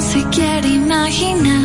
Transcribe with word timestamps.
se 0.00 0.24
quiere 0.30 0.68
imaginar. 0.68 1.58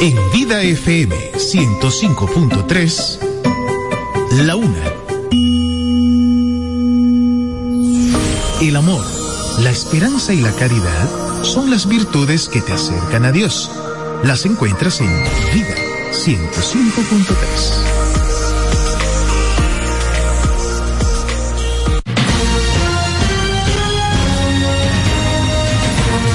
En 0.00 0.16
Vida 0.32 0.62
FM 0.62 1.14
105.3, 1.34 3.18
La 4.44 4.54
Una. 4.56 4.92
El 8.60 8.76
amor, 8.76 9.04
la 9.60 9.70
esperanza 9.70 10.32
y 10.32 10.40
la 10.40 10.52
caridad 10.52 11.42
son 11.42 11.70
las 11.70 11.88
virtudes 11.88 12.48
que 12.48 12.60
te 12.60 12.72
acercan 12.72 13.24
a 13.24 13.32
Dios. 13.32 13.70
Las 14.24 14.46
encuentras 14.46 15.00
en 15.00 15.10
Vida 15.52 15.74
105.3. 16.12 18.11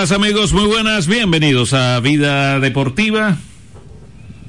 Buenas 0.00 0.16
amigos, 0.16 0.54
muy 0.54 0.64
buenas, 0.64 1.06
bienvenidos 1.06 1.74
a 1.74 2.00
Vida 2.00 2.58
Deportiva. 2.58 3.36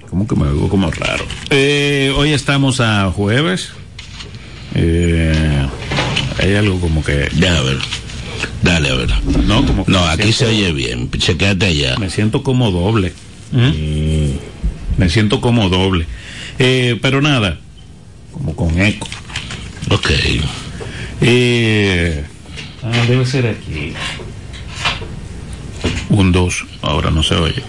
¿Cómo 0.09 0.25
que 0.25 0.33
me 0.33 0.45
veo 0.45 0.69
como 0.69 0.89
raro? 0.89 1.25
Eh, 1.49 2.13
hoy 2.15 2.31
estamos 2.31 2.79
a 2.79 3.11
jueves. 3.11 3.73
Eh, 4.75 5.67
hay 6.39 6.55
algo 6.55 6.79
como 6.79 7.03
que... 7.03 7.27
Ya, 7.35 7.57
a 7.57 7.63
ver. 7.63 7.79
Dale, 8.63 8.91
a 8.91 8.95
ver. 8.95 9.09
No, 9.45 9.65
como 9.65 9.83
que 9.85 9.91
No, 9.91 10.05
me 10.05 10.11
aquí 10.11 10.31
se 10.31 10.45
oye 10.45 10.71
bien. 10.71 11.11
Chequéate 11.11 11.65
allá. 11.65 11.97
Me 11.97 12.09
siento 12.09 12.43
como 12.43 12.71
doble. 12.71 13.11
¿Mm? 13.51 14.31
Me 14.97 15.09
siento 15.09 15.41
como 15.41 15.67
doble. 15.67 16.05
Eh, 16.59 16.97
pero 17.01 17.21
nada, 17.21 17.59
como 18.31 18.55
con 18.55 18.79
eco. 18.79 19.09
Ok. 19.89 20.11
Ah, 22.83 23.05
debe 23.05 23.25
ser 23.25 23.47
aquí. 23.47 23.93
Un 26.11 26.33
2, 26.33 26.65
ahora 26.81 27.09
no 27.09 27.23
se 27.23 27.35
oye. 27.35 27.63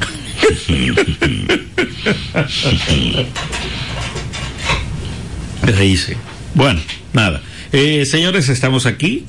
Sí. 5.97 6.15
Bueno, 6.55 6.81
nada. 7.13 7.41
Eh, 7.73 8.05
señores, 8.05 8.49
estamos 8.49 8.87
aquí 8.87 9.27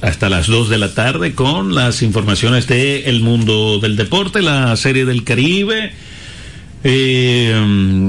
hasta 0.00 0.28
las 0.28 0.46
2 0.46 0.68
de 0.68 0.78
la 0.78 0.94
tarde 0.94 1.34
con 1.34 1.74
las 1.74 2.02
informaciones 2.02 2.68
de 2.68 3.06
El 3.06 3.20
Mundo 3.20 3.80
del 3.80 3.96
Deporte, 3.96 4.42
la 4.42 4.76
Serie 4.76 5.04
del 5.04 5.24
Caribe, 5.24 5.92
eh, 6.84 7.52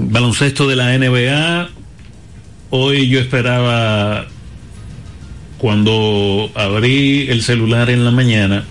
baloncesto 0.10 0.68
de 0.68 0.76
la 0.76 0.96
NBA. 0.96 1.70
Hoy 2.70 3.10
yo 3.10 3.20
esperaba, 3.20 4.28
cuando 5.58 6.52
abrí 6.54 7.28
el 7.28 7.42
celular 7.42 7.90
en 7.90 8.06
la 8.06 8.12
mañana, 8.12 8.66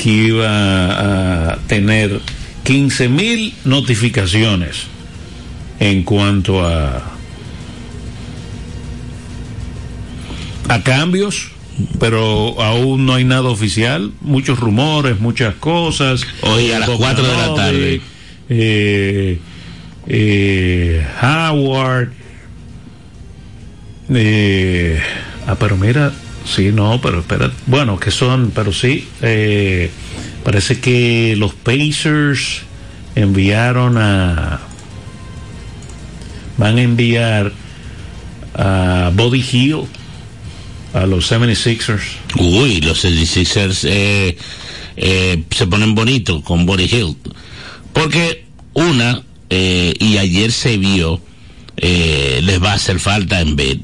que 0.00 0.08
iba 0.08 0.46
a 1.52 1.58
tener 1.66 2.20
15 2.64 3.08
mil 3.10 3.54
notificaciones 3.66 4.86
en 5.78 6.04
cuanto 6.04 6.66
a 6.66 7.02
a 10.70 10.82
cambios 10.82 11.50
pero 11.98 12.60
aún 12.62 13.04
no 13.04 13.14
hay 13.14 13.24
nada 13.24 13.48
oficial 13.50 14.12
muchos 14.22 14.58
rumores 14.58 15.20
muchas 15.20 15.54
cosas 15.56 16.22
Hoy 16.42 16.72
a 16.72 16.78
las 16.78 16.88
4 16.88 17.22
de 17.22 17.36
la 17.36 17.54
tarde. 17.54 18.00
eh, 18.48 19.38
eh, 20.06 21.06
Howard 21.22 22.12
eh, 24.14 24.98
ah 25.46 25.56
pero 25.58 25.76
mira 25.76 26.10
sí 26.44 26.70
no 26.72 27.00
pero 27.00 27.20
espera 27.20 27.50
bueno 27.66 27.98
que 27.98 28.10
son 28.10 28.52
pero 28.54 28.72
sí 28.72 29.08
eh, 29.22 29.90
parece 30.44 30.80
que 30.80 31.34
los 31.36 31.54
Pacers 31.54 32.62
enviaron 33.14 33.98
a 33.98 34.60
van 36.56 36.78
a 36.78 36.82
enviar 36.82 37.52
a 38.54 39.10
Body 39.14 39.44
Hill 39.52 39.82
a 40.92 41.06
los 41.06 41.30
76ers 41.30 42.02
Uy, 42.38 42.80
los 42.80 43.04
76ers 43.04 43.88
eh, 43.88 44.36
eh, 44.96 45.42
se 45.50 45.66
ponen 45.66 45.94
bonitos 45.94 46.42
con 46.42 46.66
Body 46.66 46.84
Hill. 46.84 47.16
Porque 47.92 48.44
una, 48.74 49.22
y 49.48 50.18
ayer 50.18 50.50
se 50.52 50.78
vio, 50.78 51.20
les 51.76 52.62
va 52.62 52.72
a 52.72 52.74
hacer 52.74 52.98
falta 52.98 53.40
en 53.40 53.56
bed 53.56 53.78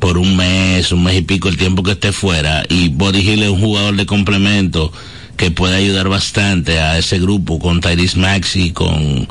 por 0.00 0.18
un 0.18 0.36
mes, 0.36 0.90
un 0.90 1.04
mes 1.04 1.18
y 1.18 1.22
pico 1.22 1.48
el 1.48 1.56
tiempo 1.56 1.82
que 1.84 1.92
esté 1.92 2.10
fuera. 2.12 2.64
Y 2.68 2.88
Body 2.88 3.20
Hill 3.20 3.42
es 3.44 3.50
un 3.50 3.60
jugador 3.60 3.94
de 3.96 4.06
complemento 4.06 4.92
que 5.36 5.50
puede 5.50 5.76
ayudar 5.76 6.08
bastante 6.08 6.80
a 6.80 6.98
ese 6.98 7.18
grupo 7.18 7.58
con 7.58 7.80
Tyrese 7.80 8.18
Maxi, 8.18 8.72
con, 8.72 9.28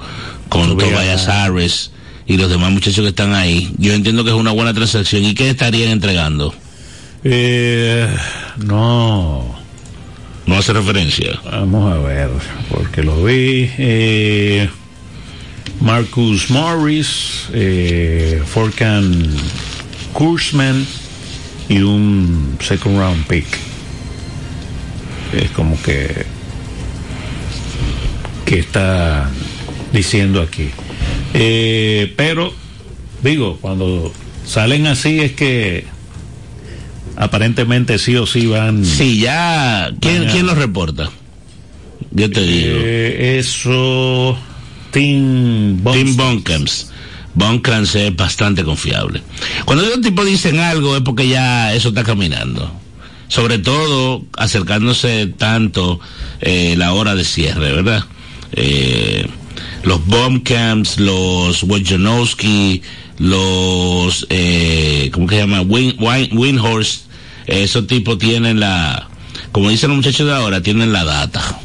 con 0.47 0.77
Tobias. 0.77 1.27
Harris 1.27 1.91
y 2.25 2.37
los 2.37 2.49
demás 2.49 2.71
muchachos 2.71 3.01
que 3.01 3.09
están 3.09 3.33
ahí. 3.33 3.71
Yo 3.77 3.93
entiendo 3.93 4.23
que 4.23 4.29
es 4.29 4.35
una 4.35 4.51
buena 4.51 4.73
transacción. 4.73 5.25
¿Y 5.25 5.33
qué 5.33 5.49
estarían 5.49 5.89
entregando? 5.89 6.53
eh, 7.23 8.07
no 8.57 9.55
No 10.45 10.57
hace 10.57 10.71
referencia. 10.73 11.39
Vamos 11.45 11.91
a 11.93 11.97
ver, 11.97 12.29
porque 12.69 13.03
lo 13.03 13.23
vi. 13.23 13.69
Eh, 13.77 14.69
Marcus 15.81 16.49
Morris, 16.49 17.45
eh, 17.53 18.41
Forkan 18.45 19.27
Kurzman 20.13 20.85
y 21.67 21.79
un 21.79 22.57
second 22.59 22.97
round 22.97 23.25
pick. 23.27 23.45
Es 25.33 25.51
como 25.51 25.79
que 25.81 26.25
que 28.45 28.59
está 28.59 29.29
diciendo 29.93 30.41
aquí. 30.41 30.69
Eh, 31.33 32.13
pero 32.17 32.51
digo, 33.21 33.57
cuando 33.61 34.11
salen 34.45 34.87
así 34.87 35.19
es 35.19 35.33
que 35.33 35.85
aparentemente 37.15 37.99
sí 37.99 38.15
o 38.15 38.25
sí 38.25 38.47
van. 38.47 38.83
Sí, 38.83 39.19
ya. 39.19 39.91
¿Quién. 40.01 40.25
¿quién 40.25 40.47
lo 40.47 40.55
reporta? 40.55 41.11
Yo 42.11 42.31
te 42.31 42.41
digo. 42.41 42.77
Eh, 42.81 43.37
eso, 43.39 44.37
Tim 44.91 45.79
Tim 45.83 46.17
Bunkams 47.35 47.95
es 47.95 48.15
bastante 48.15 48.63
confiable. 48.63 49.21
Cuando 49.65 49.85
los 49.85 50.01
tipos 50.01 50.25
dicen 50.25 50.59
algo 50.59 50.95
es 50.95 51.01
porque 51.03 51.27
ya 51.27 51.73
eso 51.73 51.89
está 51.89 52.03
caminando. 52.03 52.71
Sobre 53.27 53.59
todo 53.59 54.25
acercándose 54.37 55.27
tanto 55.27 55.99
eh, 56.41 56.75
la 56.77 56.93
hora 56.93 57.13
de 57.15 57.23
cierre, 57.23 57.71
¿verdad? 57.73 58.03
Eh, 58.53 59.27
los 59.83 60.03
Bombcamps, 60.07 60.99
los 60.99 61.61
Wojnarowski, 61.63 62.81
los, 63.19 64.25
eh, 64.29 65.09
¿cómo 65.13 65.27
que 65.27 65.35
se 65.35 65.41
llama? 65.41 65.61
Win- 65.61 65.95
Windhorst, 66.31 67.03
esos 67.45 67.85
tipos 67.85 68.17
tienen 68.17 68.59
la, 68.59 69.07
como 69.51 69.69
dicen 69.69 69.89
los 69.89 69.97
muchachos 69.97 70.25
de 70.27 70.33
ahora, 70.33 70.61
tienen 70.61 70.91
la 70.91 71.03
data, 71.03 71.59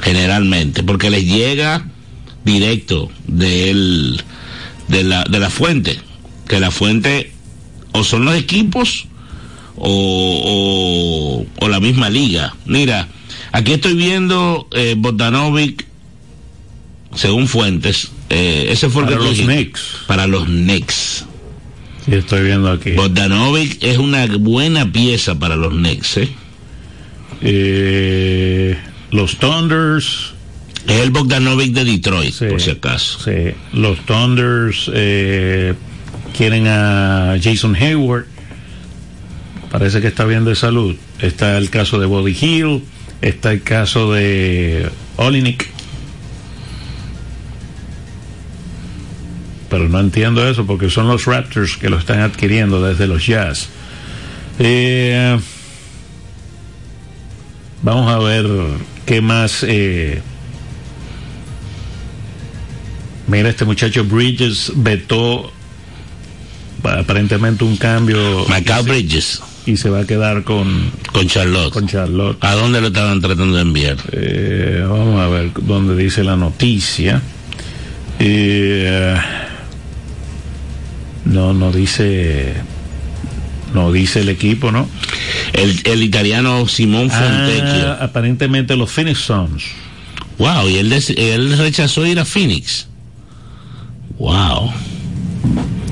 generalmente, 0.00 0.82
porque 0.82 1.10
les 1.10 1.24
llega 1.24 1.84
directo 2.44 3.10
del, 3.26 4.22
de, 4.90 5.04
la, 5.04 5.24
de 5.24 5.38
la 5.38 5.50
fuente, 5.50 5.98
que 6.46 6.60
la 6.60 6.70
fuente 6.70 7.32
o 7.92 8.04
son 8.04 8.24
los 8.24 8.34
equipos 8.36 9.06
o, 9.76 11.46
o, 11.58 11.64
o 11.64 11.68
la 11.68 11.80
misma 11.80 12.10
liga. 12.10 12.54
Mira, 12.66 13.08
Aquí 13.52 13.72
estoy 13.72 13.94
viendo 13.94 14.68
eh, 14.72 14.94
Bogdanovic, 14.96 15.84
según 17.14 17.48
fuentes, 17.48 18.12
eh, 18.28 18.68
ese 18.70 18.88
fue 18.88 19.02
el 19.02 19.08
Para 19.08 19.20
que 19.20 19.24
los. 19.28 19.40
Knicks. 19.40 19.82
Para 20.06 20.26
los 20.26 20.44
Knicks. 20.44 21.24
Sí, 22.04 22.14
estoy 22.14 22.44
viendo 22.44 22.70
aquí. 22.70 22.92
Bogdanovic 22.92 23.82
es 23.82 23.98
una 23.98 24.26
buena 24.26 24.90
pieza 24.92 25.38
para 25.38 25.56
los 25.56 25.72
Knicks, 25.72 26.16
¿eh? 26.18 26.28
Eh, 27.42 28.78
los 29.10 29.36
Thunders. 29.38 30.29
Es 30.86 31.00
el 31.00 31.10
Bogdanovic 31.10 31.72
de 31.72 31.84
Detroit, 31.84 32.32
Sí. 32.34 32.46
por 32.46 32.60
si 32.60 32.70
acaso. 32.70 33.18
Sí, 33.24 33.54
los 33.72 33.98
Thunders 34.06 34.90
eh, 34.92 35.74
quieren 36.36 36.66
a 36.66 37.36
Jason 37.42 37.74
Hayward. 37.76 38.24
Parece 39.70 40.00
que 40.00 40.08
está 40.08 40.24
bien 40.24 40.44
de 40.44 40.54
salud. 40.56 40.96
Está 41.20 41.56
el 41.58 41.70
caso 41.70 42.00
de 42.00 42.06
Body 42.06 42.36
Hill. 42.40 42.82
Está 43.22 43.52
el 43.52 43.62
caso 43.62 44.12
de 44.12 44.88
Olinik. 45.16 45.68
Pero 49.68 49.88
no 49.88 50.00
entiendo 50.00 50.48
eso 50.48 50.66
porque 50.66 50.90
son 50.90 51.06
los 51.06 51.26
Raptors 51.26 51.76
que 51.76 51.88
lo 51.90 51.98
están 51.98 52.20
adquiriendo 52.20 52.82
desde 52.82 53.06
los 53.06 53.24
Jazz. 53.24 53.68
Eh, 54.58 55.38
vamos 57.82 58.10
a 58.12 58.18
ver 58.18 58.46
qué 59.06 59.20
más. 59.20 59.62
eh, 59.62 60.22
Mira, 63.30 63.48
este 63.48 63.64
muchacho 63.64 64.04
Bridges 64.04 64.72
vetó 64.74 65.52
aparentemente 66.82 67.62
un 67.62 67.76
cambio 67.76 68.44
Michael 68.48 68.86
Bridges 68.86 69.40
y 69.66 69.76
se 69.76 69.88
va 69.88 70.00
a 70.00 70.04
quedar 70.06 70.42
con, 70.42 70.90
con 71.12 71.28
Charlotte. 71.28 71.72
con 71.72 71.86
Charlotte. 71.86 72.38
¿A 72.40 72.54
dónde 72.54 72.80
lo 72.80 72.88
estaban 72.88 73.20
tratando 73.20 73.54
de 73.54 73.62
enviar? 73.62 73.98
Eh, 74.10 74.84
vamos 74.88 75.20
a 75.20 75.28
ver 75.28 75.52
dónde 75.60 75.94
dice 75.96 76.24
la 76.24 76.34
noticia. 76.36 77.22
Eh, 78.18 79.16
no, 81.26 81.54
no 81.54 81.70
dice. 81.70 82.54
No 83.74 83.92
dice 83.92 84.20
el 84.22 84.28
equipo, 84.28 84.72
¿no? 84.72 84.88
El, 85.52 85.80
el 85.84 86.02
italiano 86.02 86.66
Simón 86.66 87.08
Fontecchio. 87.10 87.92
Ah, 87.92 87.98
aparentemente 88.00 88.74
los 88.74 88.90
Phoenix 88.90 89.20
Suns. 89.20 89.62
Wow, 90.38 90.68
y 90.68 90.78
él, 90.78 90.92
él 90.92 91.58
rechazó 91.58 92.04
ir 92.04 92.18
a 92.18 92.24
Phoenix. 92.24 92.89
Wow. 94.20 94.70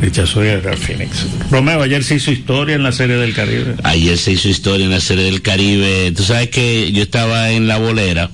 Ir 0.02 0.68
a 0.68 0.76
Phoenix. 0.76 1.26
Romeo, 1.50 1.82
ayer 1.82 2.04
se 2.04 2.16
hizo 2.16 2.30
historia 2.30 2.76
en 2.76 2.82
la 2.82 2.92
Serie 2.92 3.16
del 3.16 3.34
Caribe. 3.34 3.74
Ayer 3.82 4.16
se 4.18 4.32
hizo 4.32 4.48
historia 4.48 4.84
en 4.84 4.92
la 4.92 5.00
serie 5.00 5.24
del 5.24 5.42
Caribe. 5.42 6.12
Tú 6.14 6.22
sabes 6.22 6.50
que 6.50 6.92
yo 6.92 7.02
estaba 7.02 7.50
en 7.50 7.66
la 7.66 7.78
bolera 7.78 8.30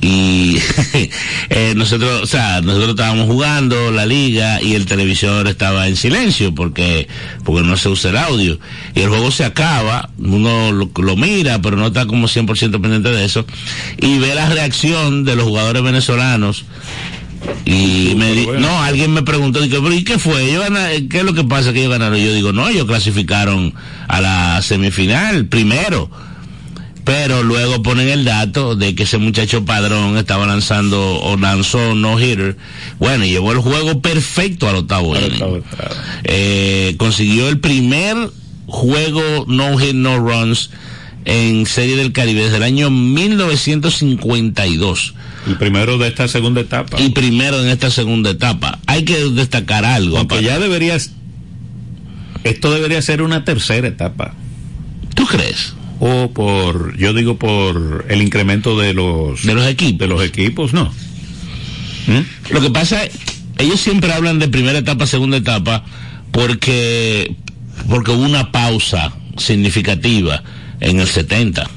y 0.00 0.58
eh, 1.50 1.72
nosotros, 1.74 2.22
o 2.22 2.26
sea, 2.26 2.60
nosotros 2.60 2.90
estábamos 2.90 3.26
jugando 3.26 3.90
la 3.90 4.06
liga 4.06 4.62
y 4.62 4.74
el 4.74 4.86
televisor 4.86 5.48
estaba 5.48 5.88
en 5.88 5.96
silencio 5.96 6.54
porque 6.54 7.08
porque 7.44 7.66
no 7.66 7.76
se 7.76 7.88
usa 7.88 8.10
el 8.10 8.16
audio 8.18 8.60
y 8.94 9.00
el 9.00 9.08
juego 9.08 9.30
se 9.30 9.44
acaba, 9.44 10.10
uno 10.18 10.70
lo, 10.72 10.90
lo 10.94 11.16
mira 11.16 11.60
pero 11.60 11.76
no 11.76 11.88
está 11.88 12.06
como 12.06 12.28
100% 12.28 12.80
pendiente 12.80 13.10
de 13.10 13.24
eso 13.24 13.44
y 14.00 14.18
ve 14.18 14.34
la 14.34 14.48
reacción 14.48 15.24
de 15.24 15.34
los 15.34 15.46
jugadores 15.46 15.82
venezolanos 15.82 16.64
y 17.64 18.14
me 18.16 18.32
di- 18.32 18.44
bueno. 18.46 18.66
no, 18.68 18.82
alguien 18.82 19.12
me 19.12 19.22
preguntó, 19.22 19.60
dije, 19.60 19.76
pero 19.80 19.94
¿y 19.94 20.02
qué 20.04 20.18
fue? 20.18 20.48
Ellos 20.50 20.64
gana- 20.64 20.88
¿Qué 21.10 21.18
es 21.18 21.24
lo 21.24 21.34
que 21.34 21.44
pasa 21.44 21.72
que 21.72 21.78
ellos 21.80 21.92
ganaron? 21.92 22.18
Yo 22.18 22.32
digo, 22.34 22.52
no, 22.52 22.68
ellos 22.68 22.86
clasificaron 22.86 23.74
a 24.08 24.20
la 24.20 24.60
semifinal 24.62 25.46
primero. 25.46 26.10
Pero 27.04 27.42
luego 27.42 27.82
ponen 27.82 28.08
el 28.08 28.24
dato 28.26 28.76
de 28.76 28.94
que 28.94 29.04
ese 29.04 29.16
muchacho 29.16 29.64
padrón 29.64 30.18
estaba 30.18 30.46
lanzando 30.46 31.18
o 31.20 31.38
lanzó 31.38 31.94
no 31.94 32.20
hitter. 32.20 32.58
Bueno, 32.98 33.24
y 33.24 33.30
llevó 33.30 33.52
el 33.52 33.58
juego 33.60 34.02
perfecto 34.02 34.68
al 34.68 34.76
octavo 34.76 35.16
inning. 35.16 35.40
octavo. 35.42 35.62
Eh, 36.24 36.96
consiguió 36.98 37.48
el 37.48 37.60
primer 37.60 38.14
juego 38.66 39.46
no 39.48 39.78
hit 39.78 39.94
no 39.94 40.18
runs 40.18 40.68
en 41.24 41.64
Serie 41.64 41.96
del 41.96 42.12
Caribe 42.12 42.42
desde 42.44 42.58
el 42.58 42.62
año 42.62 42.90
1952 42.90 45.14
El 45.48 45.56
primero 45.56 45.98
de 45.98 46.08
esta 46.08 46.28
segunda 46.28 46.60
etapa. 46.60 47.00
y 47.00 47.10
primero 47.10 47.60
en 47.60 47.68
esta 47.68 47.90
segunda 47.90 48.30
etapa. 48.30 48.78
Hay 48.86 49.04
que 49.04 49.16
destacar 49.30 49.84
algo. 49.84 50.18
Aunque 50.18 50.42
ya 50.42 50.58
deberías. 50.58 51.12
Esto 52.44 52.72
debería 52.72 53.02
ser 53.02 53.22
una 53.22 53.44
tercera 53.44 53.88
etapa. 53.88 54.34
¿Tú 55.14 55.26
crees? 55.26 55.74
O 56.00 56.30
por. 56.30 56.96
Yo 56.96 57.12
digo 57.12 57.38
por 57.38 58.06
el 58.08 58.22
incremento 58.22 58.78
de 58.78 58.94
los. 58.94 59.44
De 59.44 59.54
los 59.54 59.66
equipos. 59.66 59.98
de 59.98 60.06
los 60.06 60.22
equipos, 60.22 60.72
no. 60.72 60.92
¿Mm? 62.06 62.52
Lo 62.54 62.60
que 62.60 62.70
pasa 62.70 63.04
es, 63.04 63.12
ellos 63.58 63.80
siempre 63.80 64.12
hablan 64.12 64.38
de 64.38 64.48
primera 64.48 64.78
etapa, 64.78 65.06
segunda 65.06 65.36
etapa, 65.36 65.84
porque, 66.30 67.34
porque 67.88 68.12
hubo 68.12 68.22
una 68.22 68.52
pausa 68.52 69.12
significativa 69.36 70.42
en 70.80 71.00
el 71.00 71.06
70. 71.06 71.68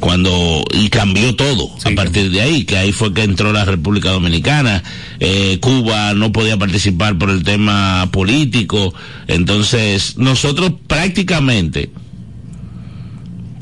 Cuando, 0.00 0.64
y 0.72 0.88
cambió 0.88 1.36
todo 1.36 1.68
Sí. 1.78 1.92
a 1.92 1.94
partir 1.94 2.30
de 2.30 2.40
ahí, 2.40 2.64
que 2.64 2.76
ahí 2.78 2.90
fue 2.90 3.12
que 3.12 3.22
entró 3.22 3.52
la 3.52 3.66
República 3.66 4.10
Dominicana, 4.10 4.82
eh, 5.20 5.58
Cuba 5.60 6.14
no 6.14 6.32
podía 6.32 6.56
participar 6.56 7.18
por 7.18 7.28
el 7.30 7.42
tema 7.42 8.08
político, 8.10 8.94
entonces 9.28 10.16
nosotros 10.16 10.72
prácticamente, 10.86 11.90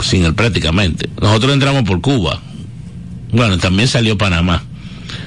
sin 0.00 0.25
el 0.25 0.35
prácticamente, 0.35 1.08
nosotros 1.20 1.52
entramos 1.52 1.82
por 1.82 2.00
Cuba, 2.00 2.41
bueno, 3.32 3.58
también 3.58 3.88
salió 3.88 4.17
Panamá, 4.17 4.62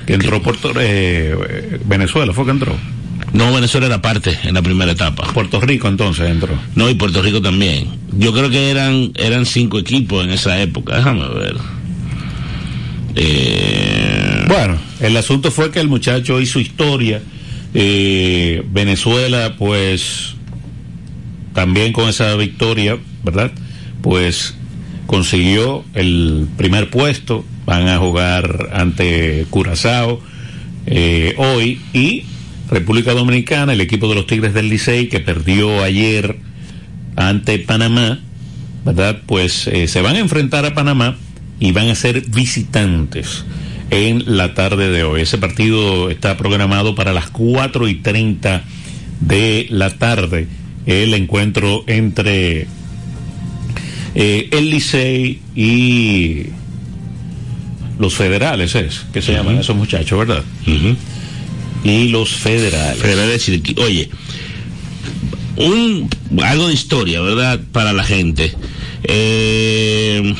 Que 0.07 0.13
entró 0.13 0.37
eh, 0.37 1.35
eh, 1.49 1.79
Venezuela, 1.85 2.33
fue 2.33 2.45
que 2.45 2.51
entró. 2.51 2.73
No, 3.33 3.53
Venezuela 3.53 3.87
era 3.87 4.01
parte 4.01 4.37
en 4.43 4.53
la 4.53 4.61
primera 4.61 4.91
etapa. 4.91 5.31
Puerto 5.33 5.61
Rico 5.61 5.87
entonces 5.87 6.29
entró. 6.29 6.57
No, 6.75 6.89
y 6.89 6.95
Puerto 6.95 7.21
Rico 7.21 7.41
también. 7.41 7.87
Yo 8.17 8.33
creo 8.33 8.49
que 8.49 8.69
eran 8.69 9.11
eran 9.15 9.45
cinco 9.45 9.79
equipos 9.79 10.23
en 10.23 10.31
esa 10.31 10.59
época. 10.61 10.97
Déjame 10.97 11.27
ver. 11.29 11.55
Eh, 13.15 14.45
Bueno, 14.47 14.77
el 14.99 15.15
asunto 15.17 15.49
fue 15.51 15.71
que 15.71 15.79
el 15.79 15.87
muchacho 15.87 16.39
hizo 16.41 16.59
historia. 16.59 17.21
Eh, 17.73 18.63
Venezuela, 18.71 19.55
pues, 19.57 20.35
también 21.53 21.93
con 21.93 22.09
esa 22.09 22.35
victoria, 22.35 22.97
¿verdad? 23.23 23.51
Pues 24.01 24.55
consiguió 25.07 25.85
el 25.93 26.47
primer 26.57 26.89
puesto. 26.89 27.45
Van 27.65 27.87
a 27.87 27.97
jugar 27.97 28.69
ante 28.73 29.45
Curazao 29.49 30.19
eh, 30.85 31.35
hoy 31.37 31.79
y 31.93 32.23
República 32.71 33.13
Dominicana, 33.13 33.73
el 33.73 33.81
equipo 33.81 34.07
de 34.07 34.15
los 34.15 34.25
Tigres 34.25 34.53
del 34.53 34.69
Licey 34.69 35.09
que 35.09 35.19
perdió 35.19 35.83
ayer 35.83 36.37
ante 37.17 37.59
Panamá, 37.59 38.19
¿verdad? 38.85 39.21
Pues 39.25 39.67
eh, 39.67 39.89
se 39.89 40.01
van 40.01 40.15
a 40.15 40.19
enfrentar 40.19 40.65
a 40.65 40.73
Panamá 40.73 41.17
y 41.59 41.73
van 41.73 41.89
a 41.89 41.95
ser 41.95 42.21
visitantes 42.29 43.43
en 43.89 44.37
la 44.37 44.53
tarde 44.53 44.89
de 44.89 45.03
hoy. 45.03 45.21
Ese 45.21 45.37
partido 45.37 46.09
está 46.09 46.37
programado 46.37 46.95
para 46.95 47.11
las 47.11 47.29
4 47.29 47.89
y 47.89 47.95
30 47.95 48.63
de 49.19 49.67
la 49.69 49.89
tarde. 49.97 50.47
El 50.85 51.13
encuentro 51.13 51.83
entre 51.87 52.67
eh, 54.15 54.49
el 54.51 54.69
Licey 54.69 55.41
y 55.55 56.45
los 57.99 58.15
federales 58.15 58.75
es, 58.75 59.05
que 59.11 59.21
se 59.21 59.33
llaman 59.33 59.57
esos 59.57 59.75
muchachos, 59.75 60.17
¿verdad? 60.17 60.43
Y 61.83 62.09
los 62.09 62.29
federales. 62.29 63.01
Federal 63.01 63.29
de 63.29 63.39
Chiriquí. 63.39 63.75
Oye, 63.79 64.09
un 65.57 66.09
algo 66.43 66.67
de 66.67 66.73
historia, 66.73 67.21
¿verdad? 67.21 67.59
Para 67.71 67.93
la 67.93 68.03
gente. 68.03 68.53
Eh, 69.03 70.35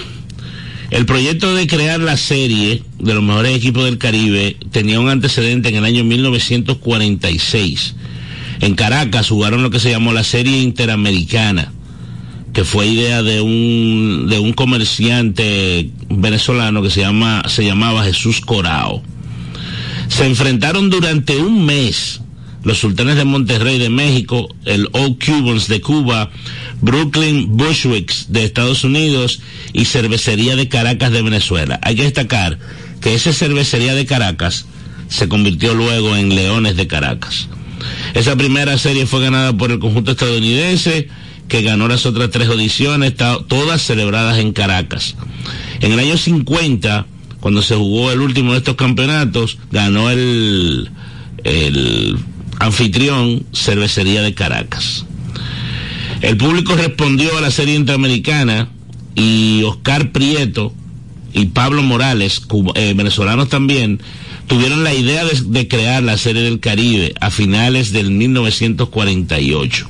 el 0.91 1.05
proyecto 1.05 1.55
de 1.55 1.67
crear 1.67 1.99
la 1.99 2.17
serie 2.17 2.83
de 2.99 3.13
los 3.13 3.23
mejores 3.23 3.55
equipos 3.55 3.85
del 3.85 3.97
Caribe 3.97 4.57
tenía 4.71 4.99
un 4.99 5.09
antecedente 5.09 5.69
en 5.69 5.75
el 5.75 5.85
año 5.85 6.03
1946. 6.03 7.95
En 8.59 8.75
Caracas 8.75 9.29
jugaron 9.29 9.63
lo 9.63 9.71
que 9.71 9.79
se 9.79 9.89
llamó 9.89 10.13
la 10.13 10.23
serie 10.23 10.61
interamericana, 10.61 11.71
que 12.53 12.63
fue 12.63 12.87
idea 12.87 13.23
de 13.23 13.41
un 13.41 14.27
de 14.29 14.39
un 14.39 14.53
comerciante 14.53 15.89
venezolano 16.09 16.83
que 16.83 16.91
se 16.91 17.01
llama 17.01 17.43
se 17.47 17.65
llamaba 17.65 18.03
Jesús 18.03 18.41
Corao 18.41 19.01
se 20.21 20.27
enfrentaron 20.27 20.91
durante 20.91 21.37
un 21.37 21.65
mes 21.65 22.21
los 22.63 22.77
sultanes 22.77 23.15
de 23.15 23.25
Monterrey 23.25 23.79
de 23.79 23.89
México, 23.89 24.53
el 24.65 24.87
Old 24.91 25.17
Cubans 25.17 25.67
de 25.67 25.81
Cuba, 25.81 26.29
Brooklyn 26.79 27.57
Bushwicks 27.57 28.27
de 28.31 28.43
Estados 28.43 28.83
Unidos 28.83 29.41
y 29.73 29.85
Cervecería 29.85 30.55
de 30.55 30.69
Caracas 30.69 31.11
de 31.11 31.23
Venezuela. 31.23 31.79
Hay 31.81 31.95
que 31.95 32.03
destacar 32.03 32.59
que 33.01 33.15
esa 33.15 33.33
cervecería 33.33 33.95
de 33.95 34.05
Caracas 34.05 34.67
se 35.07 35.27
convirtió 35.27 35.73
luego 35.73 36.15
en 36.15 36.35
Leones 36.35 36.75
de 36.75 36.85
Caracas. 36.85 37.47
Esa 38.13 38.35
primera 38.35 38.77
serie 38.77 39.07
fue 39.07 39.21
ganada 39.21 39.57
por 39.57 39.71
el 39.71 39.79
conjunto 39.79 40.11
estadounidense 40.11 41.07
que 41.47 41.63
ganó 41.63 41.87
las 41.87 42.05
otras 42.05 42.29
tres 42.29 42.47
audiciones, 42.47 43.15
todas 43.15 43.81
celebradas 43.81 44.37
en 44.37 44.53
Caracas. 44.53 45.15
En 45.79 45.93
el 45.93 45.99
año 45.99 46.15
50, 46.15 47.07
cuando 47.41 47.61
se 47.61 47.75
jugó 47.75 48.11
el 48.11 48.21
último 48.21 48.53
de 48.53 48.59
estos 48.59 48.75
campeonatos, 48.75 49.57
ganó 49.71 50.09
el, 50.09 50.89
anfitrión 52.59 53.43
Cervecería 53.51 54.21
de 54.21 54.33
Caracas. 54.33 55.05
El 56.21 56.37
público 56.37 56.75
respondió 56.75 57.35
a 57.37 57.41
la 57.41 57.49
serie 57.49 57.75
interamericana 57.75 58.69
y 59.15 59.63
Oscar 59.63 60.11
Prieto 60.11 60.71
y 61.33 61.45
Pablo 61.47 61.81
Morales, 61.81 62.43
eh, 62.75 62.93
venezolanos 62.95 63.49
también, 63.49 63.99
tuvieron 64.45 64.83
la 64.83 64.93
idea 64.93 65.23
de, 65.25 65.67
crear 65.67 66.03
la 66.03 66.17
serie 66.17 66.43
del 66.43 66.59
Caribe 66.59 67.15
a 67.19 67.31
finales 67.31 67.91
del 67.91 68.11
1948. 68.11 69.87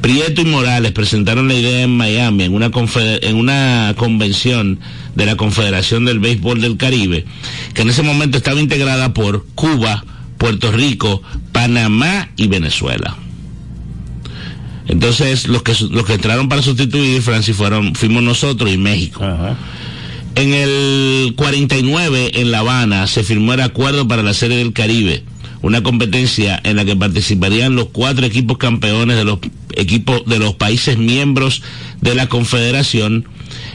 Prieto 0.00 0.42
y 0.42 0.44
Morales 0.44 0.92
presentaron 0.92 1.48
la 1.48 1.54
idea 1.54 1.82
en 1.82 1.96
Miami 1.96 2.44
en 2.44 2.54
una, 2.54 2.70
en 2.96 3.36
una 3.36 3.94
convención 3.96 4.80
de 5.14 5.26
la 5.26 5.36
Confederación 5.36 6.04
del 6.04 6.18
Béisbol 6.18 6.60
del 6.60 6.76
Caribe, 6.76 7.24
que 7.72 7.82
en 7.82 7.90
ese 7.90 8.02
momento 8.02 8.36
estaba 8.36 8.60
integrada 8.60 9.14
por 9.14 9.46
Cuba, 9.54 10.04
Puerto 10.38 10.72
Rico, 10.72 11.22
Panamá 11.52 12.30
y 12.36 12.48
Venezuela. 12.48 13.16
Entonces, 14.86 15.48
los 15.48 15.62
que, 15.62 15.74
los 15.90 16.04
que 16.04 16.14
entraron 16.14 16.48
para 16.48 16.62
sustituir, 16.62 17.22
Francis, 17.22 17.56
fueron, 17.56 17.94
fuimos 17.94 18.22
nosotros 18.22 18.70
y 18.70 18.76
México. 18.76 19.24
En 20.34 20.52
el 20.52 21.34
49, 21.36 22.32
en 22.34 22.50
La 22.50 22.58
Habana, 22.58 23.06
se 23.06 23.22
firmó 23.22 23.54
el 23.54 23.60
acuerdo 23.60 24.06
para 24.06 24.22
la 24.22 24.34
Serie 24.34 24.58
del 24.58 24.72
Caribe, 24.72 25.24
una 25.64 25.82
competencia 25.82 26.60
en 26.62 26.76
la 26.76 26.84
que 26.84 26.94
participarían 26.94 27.74
los 27.74 27.86
cuatro 27.86 28.26
equipos 28.26 28.58
campeones 28.58 29.16
de 29.16 29.24
los 29.24 29.38
equipos 29.72 30.26
de 30.26 30.38
los 30.38 30.54
países 30.56 30.98
miembros 30.98 31.62
de 32.02 32.14
la 32.14 32.28
Confederación. 32.28 33.26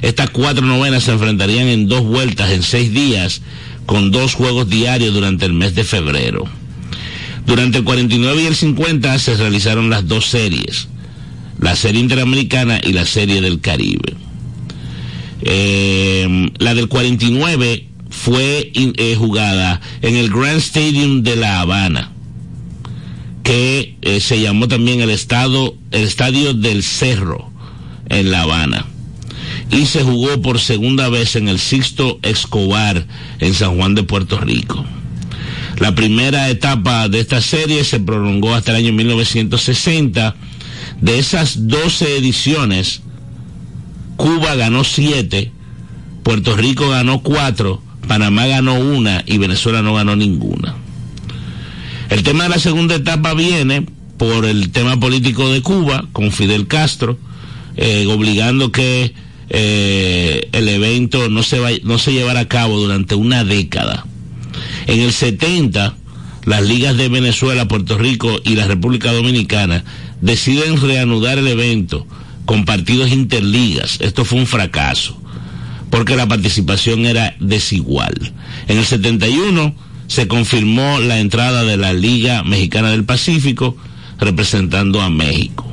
Estas 0.04 0.30
cuatro 0.30 0.64
novenas 0.64 1.06
se 1.06 1.12
enfrentarían 1.12 1.68
en 1.68 1.88
dos 1.88 2.04
vueltas 2.04 2.52
en 2.52 2.62
seis 2.62 2.94
días, 2.94 3.42
con 3.88 4.12
dos 4.12 4.36
juegos 4.36 4.70
diarios 4.70 5.16
durante 5.16 5.48
el 5.48 5.54
mes 5.54 5.74
de 5.74 5.84
febrero. 5.84 6.46
Durante 7.48 7.80
el 7.80 7.84
49 7.84 8.44
y 8.44 8.46
el 8.46 8.56
50 8.56 9.18
se 9.18 9.36
realizaron 9.36 9.90
las 9.90 10.08
dos 10.08 10.28
series 10.28 10.90
la 11.60 11.76
serie 11.76 12.00
interamericana 12.00 12.80
y 12.82 12.94
la 12.94 13.06
serie 13.06 13.42
del 13.42 13.60
Caribe. 13.60 14.14
Eh, 15.42 16.50
la 16.60 16.74
del 16.74 16.88
49 16.88 17.89
fue 18.10 18.72
eh, 18.74 19.16
jugada 19.18 19.82
en 20.02 20.16
el 20.16 20.30
Grand 20.30 20.58
Stadium 20.58 21.24
de 21.24 21.36
La 21.36 21.62
Habana, 21.62 22.12
que 23.44 23.96
eh, 24.02 24.20
se 24.20 24.42
llamó 24.42 24.68
también 24.68 25.02
el, 25.02 25.10
estado, 25.10 25.76
el 25.92 26.04
Estadio 26.04 26.54
del 26.54 26.84
Cerro 26.84 27.52
en 28.10 28.32
La 28.32 28.42
Habana. 28.42 28.86
Y 29.72 29.86
se 29.86 30.04
jugó 30.04 30.42
por 30.42 30.60
segunda 30.60 31.10
vez 31.10 31.36
en 31.36 31.48
el 31.48 31.60
Sixto 31.60 32.20
Escobar 32.24 33.06
en 33.40 33.54
San 33.54 33.78
Juan 33.78 33.96
de 33.96 34.04
Puerto 34.04 34.40
Rico. 34.40 34.86
La 35.78 35.96
primera 35.96 36.50
etapa 36.50 37.08
de 37.08 37.20
esta 37.20 37.42
serie 37.42 37.84
se 37.84 38.00
prolongó 38.00 38.54
hasta 38.54 38.72
el 38.72 38.78
año 38.78 38.94
1960 38.94 40.36
de 41.02 41.20
esas 41.20 41.68
12 41.68 42.18
ediciones, 42.18 43.02
Cuba 44.18 44.56
ganó 44.56 44.84
7, 44.84 45.52
Puerto 46.24 46.58
Rico 46.58 46.90
ganó 46.90 47.22
4, 47.22 47.82
Panamá 48.10 48.48
ganó 48.48 48.74
una 48.74 49.24
y 49.28 49.38
Venezuela 49.38 49.84
no 49.84 49.94
ganó 49.94 50.16
ninguna. 50.16 50.74
El 52.10 52.24
tema 52.24 52.46
de 52.46 52.50
la 52.50 52.58
segunda 52.58 52.96
etapa 52.96 53.36
viene 53.36 53.86
por 54.18 54.46
el 54.46 54.72
tema 54.72 55.00
político 55.00 55.48
de 55.52 55.62
Cuba 55.62 56.08
con 56.12 56.32
Fidel 56.32 56.66
Castro, 56.66 57.20
eh, 57.78 58.08
obligando 58.08 58.72
que 58.72 59.14
eh, 59.50 60.50
el 60.54 60.70
evento 60.70 61.30
no 61.30 61.44
se, 61.44 61.82
no 61.84 62.00
se 62.00 62.12
llevara 62.12 62.40
a 62.40 62.48
cabo 62.48 62.80
durante 62.80 63.14
una 63.14 63.44
década. 63.44 64.08
En 64.88 65.02
el 65.02 65.14
70, 65.14 65.96
las 66.46 66.64
ligas 66.64 66.98
de 66.98 67.10
Venezuela, 67.10 67.68
Puerto 67.68 67.96
Rico 68.00 68.42
y 68.44 68.56
la 68.56 68.66
República 68.66 69.14
Dominicana 69.14 69.84
deciden 70.20 70.82
reanudar 70.82 71.38
el 71.38 71.48
evento 71.48 72.08
con 72.46 72.66
partidos 72.66 73.12
interligas. 73.12 74.00
Esto 74.02 74.26
fue 74.26 74.40
un 74.40 74.48
fracaso, 74.48 75.19
porque 75.90 76.16
la 76.16 76.28
participación 76.28 77.06
era 77.06 77.36
desigual. 77.40 78.34
En 78.68 78.78
el 78.78 78.86
71 78.86 79.76
se 80.08 80.28
confirmó 80.28 81.00
la 81.00 81.20
entrada 81.20 81.64
de 81.64 81.78
la 81.78 81.94
Liga 81.94 82.44
Mexicana 82.44 82.92
del 82.92 83.06
Pacífico 83.06 83.78
representando 84.20 85.02
a 85.02 85.10
México. 85.10 85.66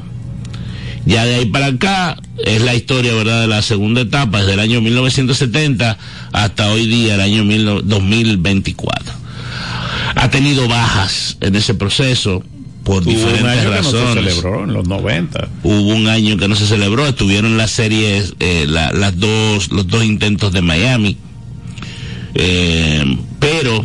Ya 1.06 1.25
de 1.25 1.37
ahí 1.37 1.46
para 1.46 1.66
acá 1.66 2.16
es 2.44 2.61
la 2.62 2.75
historia, 2.75 3.14
¿verdad?, 3.14 3.42
de 3.42 3.46
la 3.46 3.62
segunda 3.62 4.00
etapa, 4.00 4.40
desde 4.40 4.54
el 4.54 4.61
año 4.61 4.80
1970 4.80 5.96
hasta 6.32 6.68
hoy 6.70 6.87
día, 6.87 7.14
el 7.14 7.20
año 7.20 7.44
2024. 7.82 9.14
Ha 10.16 10.30
tenido 10.30 10.66
bajas 10.66 11.37
en 11.40 11.54
ese 11.54 11.75
proceso, 11.75 12.42
por 12.87 13.05
diferentes 13.05 13.43
un 13.43 13.49
año 13.49 13.71
razones. 13.71 14.14
Que 14.14 14.23
no 14.23 14.23
se 14.23 14.40
celebró 14.40 14.64
en 14.64 14.73
los 14.73 14.88
90. 14.88 15.49
Hubo 15.64 15.95
un 15.95 16.07
año 16.07 16.37
que 16.37 16.47
no 16.47 16.55
se 16.55 16.66
celebró, 16.66 17.07
estuvieron 17.07 17.59
las 17.59 17.73
series, 17.73 18.35
eh, 18.38 18.66
las 18.69 19.19
dos, 19.19 19.73
los 19.73 19.88
dos 19.88 20.05
intentos 20.05 20.52
de 20.52 20.62
Miami. 20.62 21.16
Eh, 22.35 23.05
pero 23.40 23.85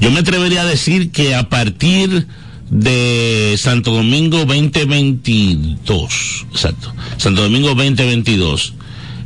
yo 0.00 0.10
me 0.10 0.20
atrevería 0.20 0.62
a 0.62 0.64
decir 0.64 1.10
que 1.10 1.34
a 1.34 1.50
partir 1.50 2.26
de 2.70 3.56
Santo 3.58 3.90
Domingo 3.90 4.46
2022, 4.46 6.46
exacto, 6.50 6.94
Santo 7.18 7.42
Domingo 7.42 7.74
2022, 7.74 8.72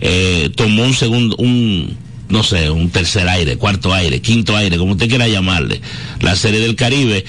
eh, 0.00 0.50
tomó 0.56 0.82
un 0.82 0.94
segundo, 0.94 1.36
un, 1.36 1.96
no 2.28 2.42
sé, 2.42 2.68
un 2.68 2.90
tercer 2.90 3.28
aire, 3.28 3.58
cuarto 3.58 3.94
aire, 3.94 4.20
quinto 4.20 4.56
aire, 4.56 4.76
como 4.76 4.92
usted 4.92 5.08
quiera 5.08 5.28
llamarle, 5.28 5.80
la 6.20 6.34
serie 6.34 6.58
del 6.58 6.74
Caribe, 6.74 7.24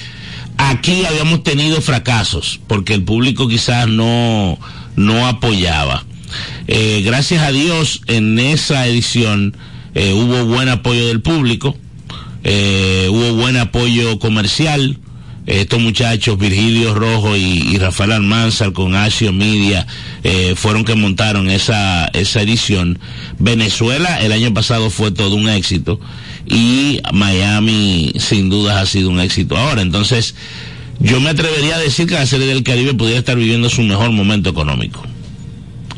Aquí 0.58 1.06
habíamos 1.06 1.44
tenido 1.44 1.82
fracasos 1.82 2.60
porque 2.68 2.94
el 2.94 3.04
público 3.04 3.48
quizás 3.48 3.88
no, 3.88 4.58
no 4.96 5.28
apoyaba. 5.28 6.04
Eh, 6.68 7.04
gracias 7.06 7.44
a 7.44 7.52
Dios 7.52 8.02
en 8.08 8.38
esa 8.40 8.86
edición 8.88 9.56
eh, 9.96 10.14
hubo 10.14 10.46
buen 10.46 10.68
apoyo 10.68 11.08
del 11.08 11.22
público, 11.22 11.78
eh, 12.44 13.08
hubo 13.10 13.34
buen 13.34 13.58
apoyo 13.58 14.20
comercial. 14.20 14.98
Estos 15.46 15.80
muchachos, 15.80 16.38
Virgilio 16.38 16.94
Rojo 16.94 17.38
y, 17.38 17.78
Rafael 17.78 18.12
Almanzar 18.12 18.74
con 18.74 18.96
Asio 18.96 19.32
Media, 19.32 19.88
fueron 20.56 20.84
que 20.84 20.96
montaron 20.96 21.50
esa, 21.50 22.08
esa 22.08 22.42
edición. 22.42 23.00
Venezuela 23.40 24.22
el 24.22 24.34
año 24.34 24.54
pasado 24.54 24.90
fue 24.90 25.12
todo 25.12 25.36
un 25.36 25.48
éxito 25.48 26.02
y 26.50 27.00
Miami 27.14 28.14
sin 28.18 28.50
duda 28.50 28.82
ha 28.82 28.86
sido 28.86 29.10
un 29.10 29.20
éxito 29.20 29.58
ahora. 29.58 29.82
Entonces, 29.82 30.36
yo 31.00 31.20
me 31.20 31.30
atrevería 31.30 31.76
a 31.76 31.80
decir 31.80 32.08
que 32.08 32.16
la 32.16 32.26
Serie 32.26 32.48
del 32.48 32.64
Caribe 32.64 32.94
podría 32.94 33.20
estar 33.20 33.38
viviendo 33.38 33.70
su 33.70 33.82
mejor 33.84 34.12
momento 34.12 34.50
económico, 34.50 35.04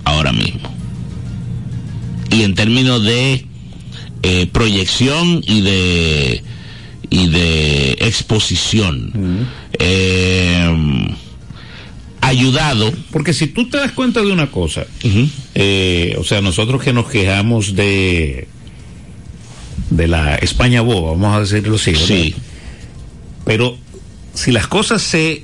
ahora 0.03 0.32
mismo. 0.32 0.74
Y 2.32 2.44
en 2.44 2.56
términos 2.56 3.03
de 3.03 3.46
eh, 4.24 4.48
proyección 4.51 5.41
y 5.46 5.62
de 5.62 6.44
y 7.10 7.27
de 7.27 7.91
exposición. 8.01 9.48
Eh, 9.79 11.15
ayudado. 12.22 12.91
Porque 13.12 13.34
si 13.34 13.48
tú 13.48 13.68
te 13.70 13.77
das 13.77 13.91
cuenta 13.91 14.22
de 14.22 14.32
una 14.32 14.51
cosa, 14.51 14.86
eh, 15.56 16.15
o 16.20 16.24
sea, 16.24 16.41
nosotros 16.41 16.84
que 16.84 16.94
nos 16.94 17.10
quejamos 17.10 17.75
de 17.75 18.48
de 19.89 20.08
la 20.08 20.36
España 20.36 20.81
boba, 20.81 21.12
vamos 21.12 21.36
a 21.36 21.39
decirlo 21.41 21.75
así. 21.75 21.96
Sí. 21.96 22.36
Pero 23.46 23.77
si 24.34 24.51
las 24.51 24.67
cosas 24.67 25.01
se 25.01 25.43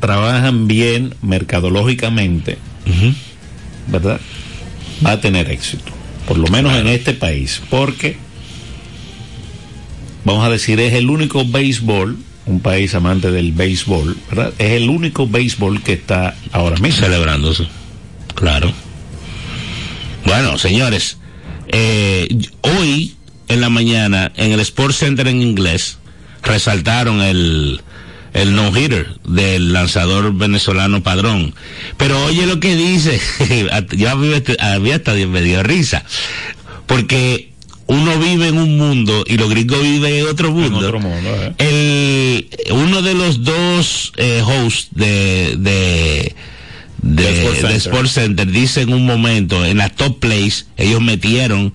trabajan 0.00 0.68
bien 0.68 1.14
mercadológicamente, 1.22 2.58
¿verdad? 3.86 4.20
Va 5.04 5.12
a 5.12 5.20
tener 5.20 5.50
éxito. 5.50 5.92
Por 6.26 6.38
lo 6.38 6.48
menos 6.48 6.74
en 6.76 6.88
este 6.88 7.14
país. 7.14 7.62
Porque, 7.70 8.16
vamos 10.24 10.44
a 10.44 10.50
decir, 10.50 10.80
es 10.80 10.94
el 10.94 11.10
único 11.10 11.44
béisbol, 11.44 12.18
un 12.46 12.60
país 12.60 12.94
amante 12.94 13.30
del 13.30 13.52
béisbol, 13.52 14.16
¿verdad? 14.28 14.52
Es 14.58 14.72
el 14.72 14.88
único 14.90 15.26
béisbol 15.26 15.82
que 15.82 15.94
está 15.94 16.34
ahora 16.52 16.76
mismo. 16.76 17.04
Celebrándose. 17.04 17.66
Claro. 18.34 18.72
Bueno, 20.24 20.58
señores, 20.58 21.17
eh, 21.68 22.28
hoy 22.62 23.14
en 23.48 23.60
la 23.60 23.70
mañana 23.70 24.32
en 24.36 24.52
el 24.52 24.60
Sports 24.60 24.96
Center 24.96 25.28
en 25.28 25.42
inglés 25.42 25.98
resaltaron 26.42 27.20
el, 27.20 27.80
el 28.34 28.54
no-hitter 28.54 29.18
del 29.24 29.72
lanzador 29.72 30.34
venezolano 30.34 31.02
Padrón. 31.02 31.54
Pero 31.96 32.24
oye 32.24 32.46
lo 32.46 32.60
que 32.60 32.76
dice, 32.76 33.20
yo 33.96 34.10
había 34.10 34.94
hasta 34.94 35.14
me 35.14 35.42
dio 35.42 35.62
risa, 35.62 36.04
porque 36.86 37.52
uno 37.86 38.18
vive 38.18 38.48
en 38.48 38.58
un 38.58 38.76
mundo 38.76 39.24
y 39.26 39.38
los 39.38 39.48
gringos 39.48 39.82
viven 39.82 40.14
en 40.14 40.26
otro 40.26 40.52
mundo. 40.52 40.78
En 40.78 40.84
otro 40.84 41.00
mundo, 41.00 41.54
eh. 41.58 42.46
El, 42.66 42.72
uno 42.72 43.02
de 43.02 43.14
los 43.14 43.42
dos 43.42 44.12
eh, 44.16 44.42
hosts 44.44 44.88
de, 44.92 45.56
de, 45.58 46.34
de, 47.02 47.22
De 47.22 47.30
Sports 47.30 47.56
de 47.56 47.60
Center. 47.60 47.76
Sports 47.76 48.12
Center 48.12 48.46
dice 48.50 48.80
en 48.82 48.92
un 48.92 49.06
momento, 49.06 49.64
en 49.64 49.78
la 49.78 49.88
top 49.88 50.18
place, 50.18 50.64
ellos 50.76 51.00
metieron 51.00 51.72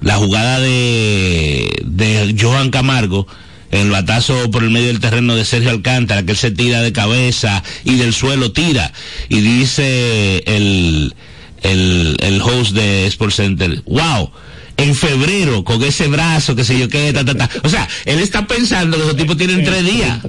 la 0.00 0.16
jugada 0.16 0.60
de, 0.60 1.82
de 1.84 2.36
Johan 2.38 2.70
Camargo, 2.70 3.26
el 3.70 3.90
batazo 3.90 4.50
por 4.50 4.62
el 4.62 4.70
medio 4.70 4.88
del 4.88 5.00
terreno 5.00 5.34
de 5.34 5.44
Sergio 5.44 5.70
Alcántara, 5.70 6.22
que 6.24 6.32
él 6.32 6.38
se 6.38 6.50
tira 6.50 6.82
de 6.82 6.92
cabeza 6.92 7.62
y 7.84 7.96
del 7.96 8.12
suelo 8.12 8.52
tira. 8.52 8.92
Y 9.28 9.40
dice 9.40 10.42
el, 10.46 11.14
el, 11.62 12.16
el 12.20 12.42
host 12.42 12.72
de 12.72 13.06
Sports 13.06 13.36
Center, 13.36 13.82
wow, 13.86 14.30
en 14.76 14.94
febrero, 14.94 15.64
con 15.64 15.82
ese 15.82 16.06
brazo, 16.06 16.54
que 16.54 16.62
sé 16.62 16.78
yo 16.78 16.88
qué, 16.88 17.12
ta, 17.12 17.24
ta, 17.24 17.34
ta. 17.34 17.50
O 17.64 17.68
sea, 17.68 17.88
él 18.04 18.18
está 18.20 18.46
pensando 18.46 18.96
que 18.98 19.02
esos 19.04 19.16
tipos 19.16 19.36
tienen 19.36 19.64
tres 19.64 19.84
días. 19.84 20.20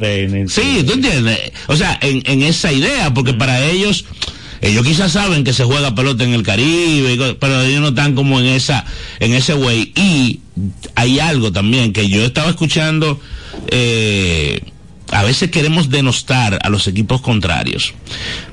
Sí, 0.50 0.84
¿tú 0.86 0.94
entiendes? 0.94 1.52
O 1.68 1.76
sea, 1.76 2.00
en, 2.02 2.24
en 2.26 2.42
esa 2.44 2.72
idea, 2.72 3.14
porque 3.14 3.34
para 3.34 3.64
ellos, 3.66 4.06
ellos 4.62 4.86
quizás 4.86 5.12
saben 5.12 5.44
que 5.44 5.54
se 5.54 5.64
juega 5.64 5.94
pelota 5.96 6.24
en 6.24 6.34
el 6.34 6.44
Caribe, 6.44 7.36
pero 7.40 7.62
ellos 7.62 7.82
no 7.82 7.90
están 7.90 8.16
como 8.16 8.40
en 8.40 8.48
esa, 8.48 8.86
en 9.20 9.34
ese 9.34 9.54
way. 9.54 9.92
Y 9.96 10.40
hay 10.96 11.20
algo 11.20 11.52
también 11.52 11.94
que 11.94 12.10
yo 12.10 12.24
estaba 12.26 12.50
escuchando, 12.50 13.20
eh, 13.70 14.62
a 15.12 15.24
veces 15.24 15.52
queremos 15.52 15.90
denostar 15.90 16.60
a 16.62 16.70
los 16.70 16.88
equipos 16.88 17.22
contrarios. 17.22 17.94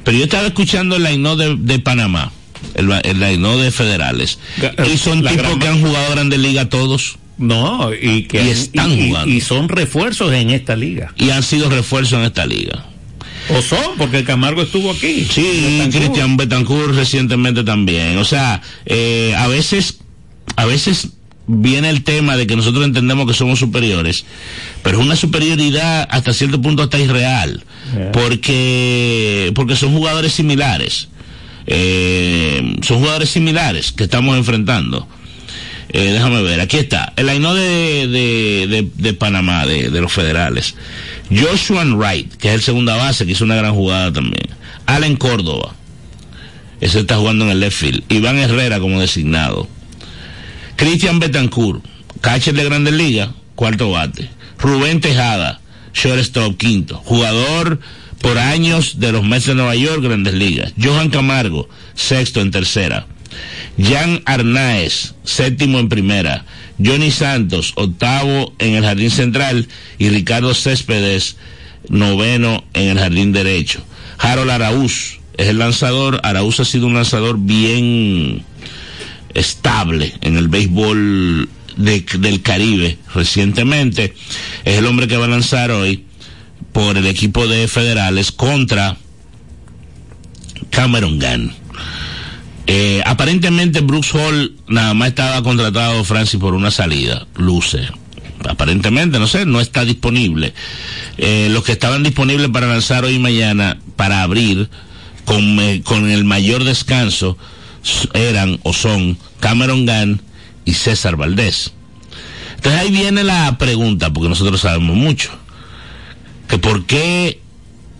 Pero 0.04 0.18
yo 0.18 0.25
estaba 0.25 0.46
escuchando 0.46 0.96
el 0.96 1.02
line 1.04 1.37
de, 1.37 1.56
de 1.58 1.78
Panamá, 1.78 2.32
el, 2.75 2.90
el 3.04 3.20
line 3.20 3.56
de 3.56 3.70
Federales. 3.70 4.38
Y 4.92 4.96
son 4.99 5.25
la 5.25 5.32
tipos 5.32 5.56
que 5.58 5.66
han 5.68 5.80
jugado 5.80 6.12
Grandes 6.12 6.38
Ligas 6.38 6.68
todos. 6.68 7.16
No, 7.37 7.90
y 7.92 8.25
que 8.28 8.44
Y 8.44 8.49
están 8.50 8.92
y- 8.92 9.08
jugando. 9.08 9.34
y 9.34 9.40
son 9.40 9.68
refuerzos 9.68 10.32
en 10.32 10.50
esta 10.50 10.76
liga. 10.76 11.12
Y 11.16 11.30
han 11.30 11.42
sido 11.42 11.68
refuerzos 11.68 12.20
en 12.20 12.26
esta 12.26 12.46
liga. 12.46 12.87
O 13.50 13.60
son, 13.62 13.96
porque 13.98 14.24
Camargo 14.24 14.62
estuvo 14.62 14.90
aquí. 14.90 15.26
Sí, 15.30 15.42
Betancourt. 15.78 15.92
Cristian 15.96 16.36
Betancourt 16.36 16.94
recientemente 16.94 17.62
también. 17.64 18.16
O 18.18 18.24
sea, 18.24 18.62
eh, 18.86 19.34
a 19.36 19.48
veces, 19.48 19.98
a 20.56 20.64
veces 20.64 21.08
viene 21.46 21.90
el 21.90 22.04
tema 22.04 22.36
de 22.38 22.46
que 22.46 22.56
nosotros 22.56 22.84
entendemos 22.86 23.26
que 23.26 23.34
somos 23.34 23.58
superiores, 23.58 24.24
pero 24.82 24.98
es 24.98 25.04
una 25.04 25.14
superioridad 25.16 26.08
hasta 26.10 26.32
cierto 26.32 26.60
punto 26.62 26.82
hasta 26.82 26.98
irreal, 26.98 27.62
Yeah. 27.94 28.12
porque, 28.12 29.52
porque 29.54 29.76
son 29.76 29.92
jugadores 29.92 30.32
similares. 30.32 31.08
Eh, 31.66 32.76
son 32.82 32.98
jugadores 33.00 33.28
similares 33.30 33.92
que 33.92 34.04
estamos 34.04 34.36
enfrentando. 34.38 35.06
Eh, 35.96 36.10
déjame 36.10 36.42
ver, 36.42 36.60
aquí 36.60 36.78
está. 36.78 37.12
El 37.14 37.28
Aino 37.28 37.54
de, 37.54 38.08
de, 38.08 38.90
de, 38.92 39.14
Panamá, 39.14 39.64
de, 39.64 39.90
de 39.90 40.00
los 40.00 40.12
federales. 40.12 40.74
Joshua 41.30 41.84
Wright, 41.84 42.34
que 42.34 42.48
es 42.48 42.54
el 42.54 42.62
segunda 42.62 42.96
base, 42.96 43.24
que 43.24 43.30
hizo 43.30 43.44
una 43.44 43.54
gran 43.54 43.76
jugada 43.76 44.12
también. 44.12 44.48
Allen 44.86 45.14
Córdoba. 45.14 45.76
Ese 46.80 46.98
está 46.98 47.16
jugando 47.16 47.44
en 47.44 47.52
el 47.52 47.60
left 47.60 47.76
field. 47.76 48.02
Iván 48.08 48.38
Herrera 48.38 48.80
como 48.80 49.00
designado. 49.00 49.68
Cristian 50.74 51.20
Betancourt, 51.20 51.84
catcher 52.20 52.54
de 52.54 52.64
Grandes 52.64 52.94
Ligas, 52.94 53.28
cuarto 53.54 53.92
bate. 53.92 54.28
Rubén 54.58 55.00
Tejada, 55.00 55.60
shortstop 55.94 56.56
quinto. 56.56 56.96
Jugador 57.04 57.78
por 58.20 58.38
años 58.38 58.98
de 58.98 59.12
los 59.12 59.22
Mets 59.22 59.46
de 59.46 59.54
Nueva 59.54 59.76
York, 59.76 60.02
Grandes 60.02 60.34
Ligas. 60.34 60.72
Johan 60.76 61.10
Camargo, 61.10 61.68
sexto 61.94 62.40
en 62.40 62.50
tercera. 62.50 63.06
Jan 63.79 64.23
Arnaez, 64.26 65.14
séptimo 65.25 65.79
en 65.79 65.88
primera. 65.88 66.45
Johnny 66.85 67.11
Santos, 67.11 67.73
octavo 67.76 68.53
en 68.59 68.75
el 68.75 68.85
jardín 68.85 69.11
central. 69.11 69.69
Y 69.99 70.09
Ricardo 70.11 70.55
Céspedes, 70.55 71.37
noveno 71.88 72.64
en 72.75 72.88
el 72.88 72.99
jardín 72.99 73.33
derecho. 73.33 73.85
Harold 74.19 74.50
Araúz 74.50 75.19
es 75.37 75.49
el 75.49 75.59
lanzador. 75.59 76.21
Araúz 76.23 76.61
ha 76.61 76.64
sido 76.64 76.87
un 76.87 76.95
lanzador 76.95 77.38
bien 77.38 78.45
estable 79.35 80.14
en 80.21 80.37
el 80.37 80.49
béisbol 80.49 81.49
de- 81.76 82.07
del 82.19 82.41
Caribe 82.43 82.99
recientemente. 83.14 84.14
Es 84.64 84.79
el 84.79 84.87
hombre 84.87 85.09
que 85.09 85.16
va 85.16 85.25
a 85.25 85.29
lanzar 85.29 85.70
hoy 85.73 86.05
por 86.73 86.97
el 86.97 87.07
equipo 87.07 87.47
de 87.49 87.66
federales 87.68 88.31
contra 88.33 88.97
Cameron 90.70 91.18
Gunn. 91.18 91.53
Eh, 92.66 93.03
aparentemente 93.05 93.81
Brooks 93.81 94.14
Hall 94.14 94.57
nada 94.68 94.94
más 94.94 95.09
estaba 95.09 95.42
contratado 95.42 96.03
Francis 96.05 96.40
por 96.40 96.55
una 96.55 96.70
salida, 96.70 97.27
luce. 97.37 97.88
Aparentemente, 98.48 99.18
no 99.18 99.27
sé, 99.27 99.46
no 99.46 99.61
está 99.61 99.85
disponible. 99.85 100.55
Eh, 101.18 101.48
los 101.50 101.64
que 101.64 101.72
estaban 101.72 102.03
disponibles 102.03 102.48
para 102.50 102.66
lanzar 102.66 103.05
hoy 103.05 103.14
y 103.14 103.18
mañana, 103.18 103.79
para 103.96 104.22
abrir, 104.22 104.68
con, 105.24 105.59
eh, 105.61 105.83
con 105.83 106.11
el 106.11 106.24
mayor 106.24 106.64
descanso, 106.64 107.38
eran 108.12 108.59
o 108.62 108.72
son 108.72 109.18
Cameron 109.40 109.87
Gunn 109.87 110.22
y 110.64 110.74
César 110.74 111.16
Valdés. 111.16 111.72
Entonces 112.57 112.81
ahí 112.81 112.90
viene 112.90 113.24
la 113.24 113.59
pregunta, 113.59 114.12
porque 114.12 114.29
nosotros 114.29 114.61
sabemos 114.61 114.96
mucho, 114.96 115.31
que 116.48 116.59
por 116.59 116.87
qué 116.87 117.40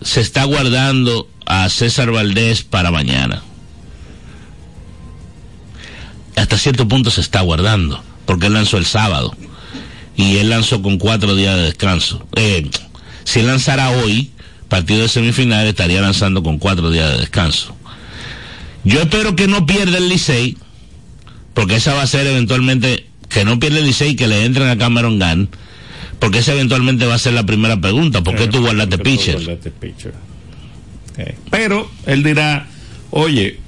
se 0.01 0.21
está 0.21 0.43
guardando 0.43 1.29
a 1.45 1.69
César 1.69 2.11
Valdés 2.11 2.63
para 2.63 2.91
mañana. 2.91 3.43
Hasta 6.35 6.57
cierto 6.57 6.87
punto 6.87 7.11
se 7.11 7.21
está 7.21 7.41
guardando, 7.41 8.03
porque 8.25 8.47
él 8.47 8.53
lanzó 8.53 8.77
el 8.77 8.85
sábado 8.85 9.35
y 10.15 10.37
él 10.37 10.49
lanzó 10.49 10.81
con 10.81 10.97
cuatro 10.97 11.35
días 11.35 11.55
de 11.55 11.63
descanso. 11.63 12.25
Eh, 12.35 12.69
si 13.23 13.39
él 13.39 13.47
lanzara 13.47 13.89
hoy, 13.91 14.31
partido 14.69 15.01
de 15.01 15.09
semifinal, 15.09 15.67
estaría 15.67 16.01
lanzando 16.01 16.43
con 16.43 16.57
cuatro 16.57 16.91
días 16.91 17.11
de 17.11 17.19
descanso. 17.19 17.75
Yo 18.83 19.01
espero 19.01 19.35
que 19.35 19.47
no 19.47 19.65
pierda 19.65 19.97
el 19.97 20.09
Licey, 20.09 20.57
porque 21.53 21.75
esa 21.75 21.93
va 21.93 22.03
a 22.03 22.07
ser 22.07 22.27
eventualmente, 22.27 23.07
que 23.29 23.45
no 23.45 23.59
pierda 23.59 23.79
el 23.79 23.85
Licey 23.85 24.11
y 24.11 24.15
que 24.15 24.27
le 24.27 24.45
entren 24.45 24.69
a 24.69 24.77
Cameron 24.77 25.19
Gunn, 25.19 25.49
porque 26.19 26.39
esa 26.39 26.53
eventualmente 26.53 27.05
va 27.05 27.15
a 27.15 27.19
ser 27.19 27.33
la 27.33 27.45
primera 27.45 27.79
pregunta, 27.79 28.23
¿por 28.23 28.35
qué 28.35 28.47
tú 28.47 28.61
guardaste 28.61 28.97
pitcher? 28.99 29.35
guardaste 29.35 29.71
pitcher. 29.71 30.13
Ok. 31.11 31.35
Pero 31.49 31.89
él 32.05 32.23
dirá, 32.23 32.67
oye, 33.11 33.59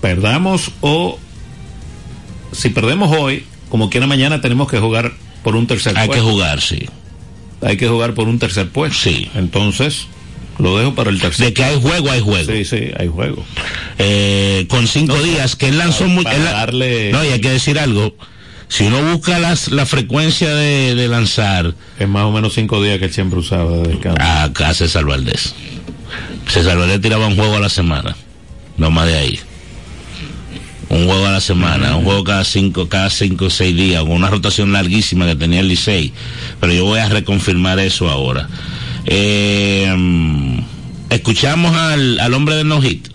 perdamos 0.00 0.70
o 0.80 1.18
si 2.56 2.70
perdemos 2.70 3.14
hoy, 3.16 3.44
como 3.68 3.90
quiera 3.90 4.06
mañana 4.06 4.40
tenemos 4.40 4.68
que 4.70 4.78
jugar 4.78 5.12
por 5.42 5.56
un 5.56 5.66
tercer 5.66 5.96
Hay 5.96 6.08
que 6.08 6.14
puesto. 6.16 6.30
jugar, 6.30 6.60
sí. 6.60 6.86
Hay 7.62 7.76
que 7.76 7.88
jugar 7.88 8.14
por 8.14 8.28
un 8.28 8.38
tercer 8.38 8.68
puesto. 8.68 8.98
Sí. 8.98 9.30
Entonces, 9.34 10.06
lo 10.58 10.76
dejo 10.78 10.94
para 10.94 11.10
el 11.10 11.20
tercer. 11.20 11.46
De 11.46 11.52
que 11.54 11.64
hay 11.64 11.80
juego, 11.80 12.10
hay 12.10 12.20
juego. 12.20 12.52
Sí, 12.52 12.64
sí, 12.64 12.90
hay 12.98 13.08
juego. 13.08 13.44
Eh, 13.98 14.66
con 14.68 14.86
cinco 14.86 15.16
días, 15.22 15.56
que 15.56 15.68
él 15.68 15.78
lanzó 15.78 16.00
para- 16.04 16.10
muy... 16.14 16.24
para 16.24 16.36
él- 16.36 16.44
darle- 16.44 17.10
No, 17.12 17.24
y 17.24 17.28
hay 17.28 17.40
que 17.40 17.50
decir 17.50 17.78
algo. 17.78 18.14
Si 18.68 18.84
uno 18.84 19.00
busca 19.12 19.38
las, 19.38 19.68
la 19.68 19.86
frecuencia 19.86 20.52
de, 20.52 20.96
de 20.96 21.06
lanzar 21.08 21.74
Es 22.00 22.08
más 22.08 22.24
o 22.24 22.32
menos 22.32 22.52
cinco 22.54 22.82
días 22.82 22.98
que 22.98 23.04
él 23.04 23.12
siempre 23.12 23.38
usaba 23.38 23.70
de 23.70 23.82
descanso. 23.88 24.18
a, 24.20 24.44
a 24.44 24.74
César 24.74 25.04
Valdés. 25.04 25.54
César 26.48 26.76
Valdés 26.76 27.00
tiraba 27.00 27.26
un 27.28 27.36
juego 27.36 27.56
a 27.56 27.60
la 27.60 27.68
semana. 27.68 28.16
No 28.76 28.90
más 28.90 29.06
de 29.06 29.16
ahí. 29.18 29.40
Un 30.88 31.04
juego 31.06 31.26
a 31.26 31.32
la 31.32 31.40
semana, 31.40 31.96
un 31.96 32.04
juego 32.04 32.22
cada 32.22 32.44
cinco, 32.44 32.88
cada 32.88 33.10
cinco 33.10 33.46
o 33.46 33.50
seis 33.50 33.74
días, 33.76 34.02
con 34.02 34.12
una 34.12 34.30
rotación 34.30 34.72
larguísima 34.72 35.26
que 35.26 35.34
tenía 35.34 35.60
el 35.60 35.68
Licey. 35.68 36.12
Pero 36.60 36.72
yo 36.72 36.84
voy 36.84 37.00
a 37.00 37.08
reconfirmar 37.08 37.78
eso 37.80 38.08
ahora. 38.08 38.48
Eh, 39.04 39.92
escuchamos 41.10 41.74
al, 41.76 42.20
al 42.20 42.34
hombre 42.34 42.54
del 42.56 42.68
no 42.68 42.80
hit. 42.80 43.08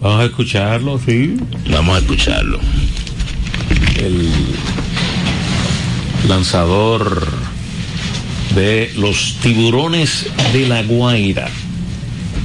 Vamos 0.00 0.20
a 0.20 0.24
escucharlo, 0.24 1.00
sí. 1.04 1.36
Vamos 1.70 1.96
a 1.96 1.98
escucharlo. 2.00 2.58
el 3.98 4.28
lanzador 6.28 7.28
de 8.54 8.92
los 8.96 9.36
tiburones 9.42 10.26
de 10.52 10.68
la 10.68 10.82
Guaira, 10.82 11.48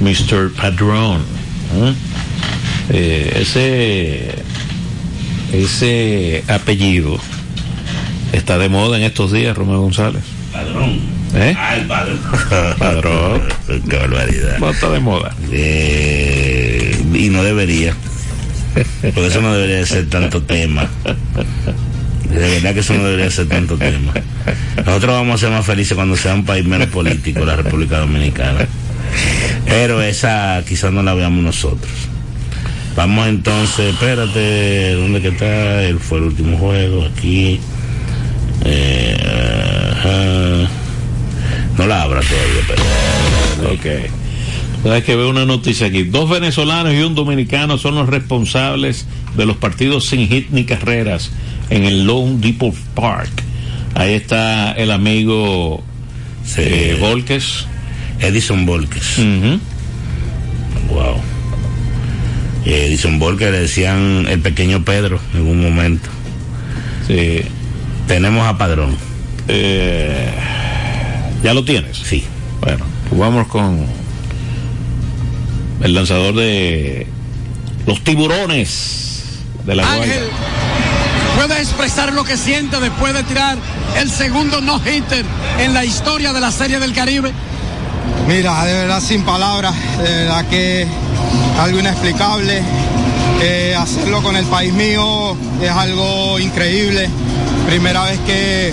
Mr. 0.00 0.52
Padrón. 0.52 1.20
¿eh? 1.76 1.94
Eh, 2.90 3.38
ese, 3.40 4.34
ese 5.52 6.44
apellido 6.48 7.18
está 8.32 8.58
de 8.58 8.68
moda 8.68 8.96
en 8.96 9.04
estos 9.04 9.32
días, 9.32 9.56
Romeo 9.56 9.80
González. 9.80 10.22
Padrón. 10.52 11.00
¿Eh? 11.34 11.54
Ah, 11.56 11.76
el 11.76 11.86
padrón. 11.86 12.18
Padrón. 12.78 13.42
Qué 13.88 13.96
barbaridad. 13.96 14.58
No 14.58 14.70
está 14.70 14.90
de 14.90 15.00
moda. 15.00 15.34
Eh, 15.52 16.98
y 17.14 17.28
no 17.28 17.42
debería. 17.42 17.94
Porque 19.02 19.26
eso 19.26 19.40
no 19.40 19.52
debería 19.54 19.76
de 19.76 19.86
ser 19.86 20.08
tanto 20.08 20.42
tema. 20.42 20.88
De 22.30 22.38
verdad 22.38 22.74
que 22.74 22.80
eso 22.80 22.94
no 22.94 23.04
debería 23.04 23.30
ser 23.30 23.48
tanto 23.48 23.76
tema. 23.76 24.12
Nosotros 24.76 25.12
vamos 25.12 25.34
a 25.34 25.46
ser 25.46 25.50
más 25.50 25.66
felices 25.66 25.94
cuando 25.94 26.16
sea 26.16 26.34
un 26.34 26.44
país 26.44 26.64
menos 26.64 26.88
político, 26.88 27.44
la 27.44 27.56
República 27.56 27.98
Dominicana. 27.98 28.66
Pero 29.66 30.02
esa 30.02 30.62
quizás 30.66 30.92
no 30.92 31.02
la 31.02 31.14
veamos 31.14 31.42
nosotros. 31.42 31.90
Vamos 32.98 33.28
entonces, 33.28 33.94
espérate, 33.94 34.94
¿dónde 34.94 35.22
que 35.22 35.28
está? 35.28 35.84
Él 35.84 36.00
fue 36.00 36.18
el 36.18 36.24
último 36.24 36.58
juego, 36.58 37.04
aquí. 37.04 37.60
Eh, 38.64 40.66
no 41.76 41.86
la 41.86 42.02
abra 42.02 42.20
todavía, 42.20 42.62
pero... 42.66 42.82
Ok. 43.72 44.82
Sabes 44.82 45.04
que 45.04 45.14
veo 45.14 45.30
una 45.30 45.46
noticia 45.46 45.86
aquí. 45.86 46.02
Dos 46.02 46.28
venezolanos 46.28 46.92
y 46.92 46.96
un 46.98 47.14
dominicano 47.14 47.78
son 47.78 47.94
los 47.94 48.08
responsables 48.08 49.06
de 49.36 49.46
los 49.46 49.56
partidos 49.56 50.06
sin 50.08 50.26
hit 50.28 50.48
ni 50.50 50.64
carreras 50.64 51.30
en 51.70 51.84
el 51.84 52.04
Lone 52.04 52.38
Depot 52.38 52.74
Park. 52.96 53.30
Ahí 53.94 54.14
está 54.14 54.72
el 54.72 54.90
amigo 54.90 55.84
Sí. 56.44 56.62
eh, 56.64 56.96
Volques. 56.98 57.64
Edison 58.18 58.66
Volques. 58.66 59.18
Ujú. 59.18 59.60
Wow. 60.92 61.20
Y 62.68 62.74
Edison 62.74 63.18
Volques 63.18 63.50
le 63.50 63.60
decían 63.60 64.26
el 64.28 64.40
pequeño 64.40 64.84
Pedro 64.84 65.18
en 65.32 65.46
un 65.46 65.62
momento. 65.62 66.10
Sí. 67.06 67.40
Tenemos 68.06 68.46
a 68.46 68.58
Padrón. 68.58 68.94
Eh, 69.48 70.28
¿Ya 71.42 71.54
lo 71.54 71.64
tienes? 71.64 71.96
Sí. 71.96 72.24
Bueno, 72.60 72.84
pues 73.08 73.18
vamos 73.18 73.46
con 73.46 73.86
el 75.80 75.94
lanzador 75.94 76.34
de 76.34 77.06
los 77.86 78.04
tiburones 78.04 79.38
de 79.64 79.74
la 79.74 79.90
Ángel 79.90 80.28
puede 81.38 81.60
expresar 81.60 82.12
lo 82.12 82.24
que 82.24 82.36
siente 82.36 82.80
después 82.80 83.14
de 83.14 83.22
tirar 83.22 83.56
el 83.96 84.10
segundo 84.10 84.60
no-hitter 84.60 85.24
en 85.60 85.72
la 85.72 85.84
historia 85.84 86.32
de 86.32 86.40
la 86.40 86.50
Serie 86.50 86.80
del 86.80 86.92
Caribe. 86.92 87.32
Mira, 88.26 88.64
de 88.64 88.72
verdad 88.74 89.00
sin 89.00 89.22
palabras, 89.22 89.72
de 89.98 90.02
verdad 90.02 90.48
que 90.48 90.86
algo 91.58 91.78
inexplicable. 91.78 92.62
Eh, 93.40 93.76
hacerlo 93.78 94.22
con 94.22 94.36
el 94.36 94.46
país 94.46 94.72
mío 94.72 95.36
es 95.60 95.70
algo 95.70 96.38
increíble. 96.38 97.08
Primera 97.66 98.04
vez 98.04 98.18
que, 98.20 98.72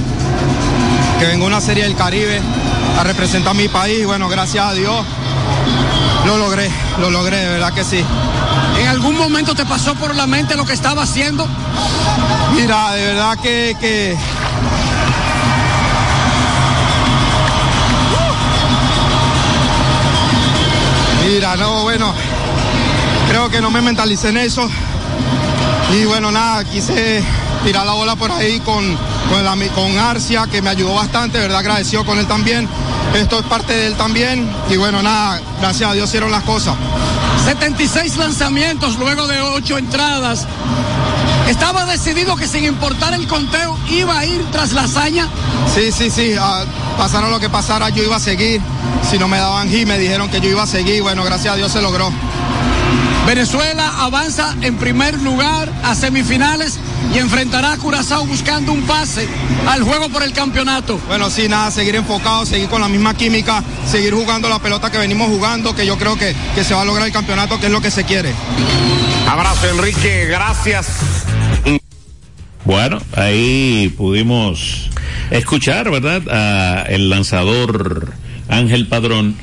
que 1.20 1.26
vengo 1.26 1.46
a 1.46 1.48
una 1.48 1.62
serie 1.62 1.84
del 1.84 1.96
Caribe 1.96 2.40
a 3.00 3.04
representar 3.04 3.56
mi 3.56 3.68
país. 3.68 4.06
Bueno, 4.06 4.30
gracias 4.30 4.66
a 4.66 4.74
Dios 4.74 5.06
lo 6.26 6.38
logré, 6.38 6.70
lo 7.00 7.12
logré, 7.12 7.38
de 7.38 7.50
verdad 7.50 7.74
que 7.74 7.84
sí. 7.84 8.04
¿En 8.80 8.88
algún 8.88 9.18
momento 9.18 9.54
te 9.54 9.66
pasó 9.66 9.94
por 9.96 10.16
la 10.16 10.26
mente 10.26 10.56
lo 10.56 10.66
que 10.66 10.74
estaba 10.74 11.04
haciendo? 11.04 11.48
Mira, 12.54 12.94
de 12.94 13.06
verdad 13.06 13.38
que, 13.42 13.76
que 13.80 14.18
Mira, 21.26 21.56
no, 21.56 21.84
bueno, 21.84 22.14
creo 23.36 23.50
que 23.50 23.60
no 23.60 23.70
me 23.70 23.82
mentalicé 23.82 24.30
en 24.30 24.38
eso. 24.38 24.66
Y 25.94 26.06
bueno, 26.06 26.32
nada, 26.32 26.64
quise 26.64 27.22
tirar 27.66 27.86
la 27.86 27.92
bola 27.92 28.16
por 28.16 28.32
ahí 28.32 28.62
con, 28.62 28.98
con, 29.76 29.98
Arcia, 29.98 30.48
que 30.48 30.62
me 30.62 30.70
ayudó 30.70 30.94
bastante, 30.94 31.40
¿verdad? 31.40 31.58
Agradecido 31.58 32.06
con 32.06 32.18
él 32.18 32.28
también. 32.28 32.66
Esto 33.14 33.40
es 33.40 33.46
parte 33.48 33.74
de 33.74 33.88
él 33.88 33.96
también. 33.96 34.50
Y 34.70 34.78
bueno, 34.78 35.04
nada, 35.04 35.42
gracias 35.60 35.90
a 35.90 35.94
Dios 35.94 36.08
hicieron 36.08 36.32
las 36.32 36.44
cosas. 36.44 36.76
76 37.44 38.16
lanzamientos 38.16 38.98
luego 38.98 39.28
de 39.28 39.42
8 39.42 39.80
entradas. 39.80 40.48
Estaba 41.50 41.86
decidido 41.86 42.38
que 42.38 42.48
sin 42.48 42.64
importar 42.64 43.14
el 43.16 43.28
conteo 43.28 43.78
iba 43.90 44.18
a 44.18 44.26
ir 44.26 44.46
tras 44.50 44.72
la 44.72 44.84
hazaña. 44.84 45.28
Sí, 45.74 45.92
sí, 45.92 46.10
sí. 46.10 46.36
ah, 46.40 46.64
pasara 46.98 47.30
lo 47.30 47.42
que 47.42 47.50
pasara, 47.50 47.90
yo 47.90 48.02
iba 48.02 48.16
a 48.16 48.22
seguir. 48.22 48.62
Si 49.10 49.20
no 49.20 49.28
me 49.28 49.38
daban 49.40 49.70
hit, 49.70 49.86
me 49.86 50.00
dijeron 50.00 50.30
que 50.30 50.40
yo 50.40 50.50
iba 50.50 50.64
a 50.64 50.68
seguir. 50.68 51.02
Bueno, 51.02 51.26
gracias 51.26 51.54
a 51.54 51.58
Dios 51.58 51.74
se 51.74 51.82
logró. 51.82 52.14
Venezuela 53.26 54.04
avanza 54.04 54.56
en 54.62 54.76
primer 54.78 55.20
lugar 55.22 55.72
a 55.84 55.96
semifinales 55.96 56.80
y 57.14 57.18
enfrentará 57.18 57.74
a 57.74 57.78
Curazao 57.78 58.26
buscando 58.26 58.72
un 58.72 58.84
pase 58.84 59.28
al 59.68 59.84
juego 59.84 60.10
por 60.10 60.24
el 60.24 60.32
campeonato. 60.32 61.00
Bueno, 61.08 61.30
sí, 61.30 61.48
nada, 61.50 61.72
seguir 61.72 61.96
enfocado, 61.96 62.46
seguir 62.46 62.70
con 62.70 62.82
la 62.82 62.88
misma 62.88 63.16
química, 63.16 63.64
seguir 63.90 64.14
jugando 64.14 64.48
la 64.48 64.60
pelota 64.60 64.92
que 64.92 65.00
venimos 65.00 65.28
jugando, 65.30 65.76
que 65.76 65.86
yo 65.86 65.98
creo 65.98 66.18
que, 66.18 66.36
que 66.54 66.64
se 66.64 66.74
va 66.76 66.82
a 66.82 66.86
lograr 66.86 67.08
el 67.08 67.14
campeonato, 67.14 67.60
que 67.60 67.66
es 67.66 67.72
lo 67.72 67.82
que 67.82 67.92
se 67.92 68.04
quiere. 68.04 68.34
Abrazo, 69.28 69.70
Enrique, 69.70 70.28
gracias. 70.28 70.88
Bueno, 72.64 73.00
ahí 73.16 73.94
pudimos 73.98 74.90
escuchar, 75.30 75.90
¿verdad? 75.90 76.22
A 76.30 76.84
el 76.90 77.10
lanzador 77.10 78.14
Ángel 78.50 78.88
Padrón, 78.88 79.36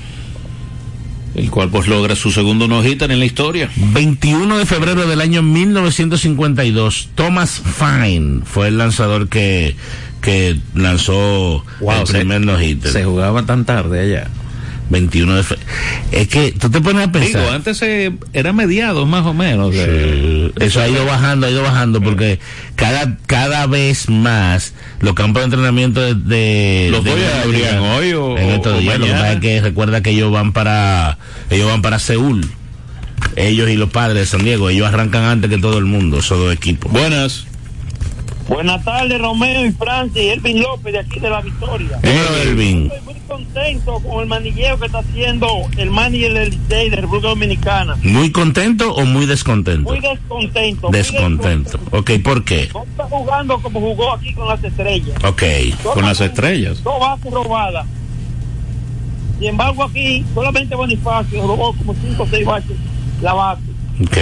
el 1.34 1.50
cual 1.50 1.70
pues 1.70 1.88
logra 1.88 2.14
su 2.16 2.30
segundo 2.30 2.68
no 2.68 2.84
hitter 2.84 3.10
en 3.10 3.18
la 3.18 3.24
historia. 3.24 3.70
21 3.76 4.58
de 4.58 4.66
febrero 4.66 5.06
del 5.06 5.20
año 5.20 5.42
1952, 5.42 7.08
Thomas 7.14 7.60
Fine 7.64 8.40
fue 8.44 8.68
el 8.68 8.78
lanzador 8.78 9.28
que, 9.28 9.76
que 10.20 10.56
lanzó 10.74 11.64
el 12.00 12.06
se- 12.06 12.18
primer 12.18 12.40
no-hitter. 12.42 12.92
Se 12.92 13.04
jugaba 13.04 13.44
tan 13.46 13.64
tarde 13.64 14.00
allá. 14.00 14.28
21 14.92 15.34
de 15.34 15.42
febrero. 15.42 15.70
Es 16.12 16.28
que 16.28 16.52
tú 16.52 16.70
te 16.70 16.80
pones 16.80 17.02
a 17.02 17.06
Digo, 17.08 17.18
pensar. 17.32 17.54
antes 17.54 17.82
eh, 17.82 18.12
era 18.32 18.52
mediados 18.52 19.08
más 19.08 19.26
o 19.26 19.34
menos. 19.34 19.74
de- 19.74 20.46
Eh, 20.46 20.52
eso 20.60 20.80
ha 20.80 20.88
ido 20.88 21.04
bajando, 21.04 21.46
ha 21.46 21.50
ido 21.50 21.62
bajando 21.62 22.00
porque 22.00 22.38
cada 22.76 23.16
cada 23.26 23.66
vez 23.66 24.08
más 24.08 24.74
los 25.00 25.14
campos 25.14 25.40
de 25.40 25.44
entrenamiento 25.46 26.00
de, 26.00 26.14
de 26.14 26.88
Los 26.90 27.02
de 27.04 27.10
Grandes 27.10 27.34
abrían 27.44 27.82
Ligas 27.82 27.96
hoy 27.98 28.12
o- 28.12 28.38
en 28.38 28.50
estos 28.50 28.74
o 28.76 28.78
días. 28.78 28.98
Lo 28.98 29.06
que 29.06 29.12
pasa 29.12 29.32
es 29.32 29.40
que 29.40 29.60
recuerda 29.60 30.00
que 30.02 30.10
ellos 30.10 30.30
van 30.30 30.52
para 30.52 31.18
ellos 31.50 31.66
van 31.68 31.82
para 31.82 31.98
Seúl. 31.98 32.46
Ellos 33.36 33.70
y 33.70 33.76
los 33.76 33.88
padres 33.90 34.16
de 34.18 34.26
San 34.26 34.44
Diego, 34.44 34.68
ellos 34.68 34.86
arrancan 34.86 35.24
antes 35.24 35.48
que 35.48 35.56
todo 35.58 35.78
el 35.78 35.84
mundo, 35.86 36.18
esos 36.18 36.38
dos 36.38 36.52
equipos. 36.52 36.92
Buenas. 36.92 37.46
Buenas 38.48 38.84
tardes, 38.84 39.20
Romeo 39.20 39.64
y 39.66 39.72
Francis, 39.72 40.32
Elvin 40.32 40.60
López 40.60 40.92
de 40.92 40.98
aquí 40.98 41.20
de 41.20 41.30
La 41.30 41.40
Victoria. 41.40 41.98
Elvin. 42.02 42.90
Estoy 42.92 43.00
muy 43.02 43.20
contento 43.26 44.00
con 44.00 44.20
el 44.20 44.26
manilleo 44.26 44.78
que 44.78 44.86
está 44.86 44.98
haciendo 44.98 45.48
el 45.76 45.90
manager 45.90 46.34
del 46.34 46.50
Licey 46.50 46.90
de 46.90 46.96
República 46.96 47.28
Dominicana. 47.28 47.96
¿Muy 48.02 48.32
contento 48.32 48.94
o 48.94 49.04
muy 49.04 49.26
descontento? 49.26 49.90
Muy 49.90 50.00
descontento. 50.00 50.88
muy 50.88 50.98
Descontento. 50.98 51.78
Ok, 51.92 52.10
¿por 52.22 52.44
qué? 52.44 52.68
No 52.74 52.82
está 52.82 53.04
jugando 53.04 53.58
como 53.60 53.80
jugó 53.80 54.12
aquí 54.14 54.34
con 54.34 54.48
las 54.48 54.62
estrellas. 54.62 55.16
Ok. 55.24 55.42
Con 55.94 56.04
las 56.04 56.20
estrellas. 56.20 56.82
Dos 56.82 57.00
bases 57.00 57.32
robadas. 57.32 57.86
Sin 59.38 59.48
embargo, 59.48 59.84
aquí 59.84 60.24
solamente 60.34 60.74
Bonifacio 60.74 61.46
robó 61.46 61.74
como 61.74 61.94
cinco 61.94 62.24
o 62.24 62.26
seis 62.28 62.46
bases 62.46 62.76
la 63.22 63.34
base. 63.34 63.62
Ok. 64.00 64.16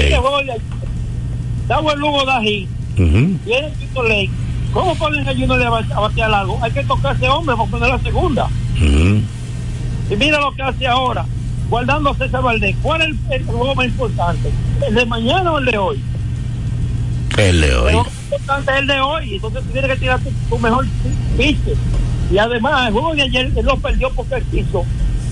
Davo 1.68 1.92
el 1.92 2.00
Lugo 2.00 2.24
Dají, 2.24 2.66
Ujú. 2.94 3.38
viene 3.44 3.70
Tito 3.78 4.02
Ley. 4.02 4.30
¿Cómo 4.72 4.94
ponen 4.94 5.28
a 5.28 5.32
Junior 5.32 5.62
a 5.62 5.70
bate- 5.70 5.92
a 5.92 6.00
batear 6.00 6.30
largo? 6.30 6.58
Hay 6.62 6.70
que 6.70 6.84
tocar 6.84 7.16
ese 7.16 7.28
hombre 7.28 7.56
para 7.56 7.70
poner 7.70 7.88
la 7.88 7.98
segunda. 8.00 8.48
Y 10.10 10.16
mira 10.16 10.40
lo 10.40 10.52
que 10.52 10.62
hace 10.62 10.86
ahora, 10.86 11.24
guardando 11.68 12.10
a 12.10 12.14
César 12.14 12.42
Valdés. 12.42 12.76
¿Cuál 12.82 13.02
es 13.02 13.08
el, 13.08 13.18
el 13.30 13.44
juego 13.44 13.74
más 13.74 13.86
importante? 13.86 14.50
¿El 14.86 14.94
de 14.94 15.06
mañana 15.06 15.52
o 15.52 15.58
el 15.58 15.64
de 15.66 15.78
hoy? 15.78 16.00
El 17.36 17.60
de 17.60 17.68
El 17.68 17.74
hoy. 17.76 17.94
más 17.96 18.06
importante 18.24 18.72
es 18.72 18.78
el 18.78 18.86
de 18.86 19.00
hoy. 19.00 19.34
Entonces 19.34 19.62
tú 19.64 19.68
tienes 19.70 19.90
que 19.90 19.96
tirar 19.96 20.20
tu, 20.20 20.30
tu 20.48 20.58
mejor 20.58 20.86
pitcher. 21.36 21.74
Y 22.32 22.38
además, 22.38 22.86
el 22.86 22.92
juego 22.92 23.14
de 23.14 23.22
ayer 23.22 23.46
él 23.56 23.64
lo 23.64 23.76
perdió 23.76 24.10
porque 24.12 24.36
él 24.36 24.44
quiso. 24.50 24.84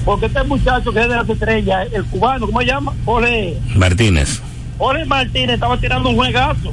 Porque 0.05 0.27
este 0.27 0.43
muchacho 0.45 0.93
que 0.93 1.01
es 1.01 1.09
de 1.09 1.15
las 1.17 1.29
estrellas, 1.29 1.89
el 1.93 2.05
cubano, 2.07 2.47
¿cómo 2.47 2.61
se 2.61 2.67
llama? 2.67 2.93
Jorge, 3.05 3.57
Martínez. 3.77 4.41
Jorge 4.79 5.05
Martínez 5.05 5.55
estaba 5.55 5.77
tirando 5.79 6.09
un 6.09 6.17
juegazo. 6.17 6.73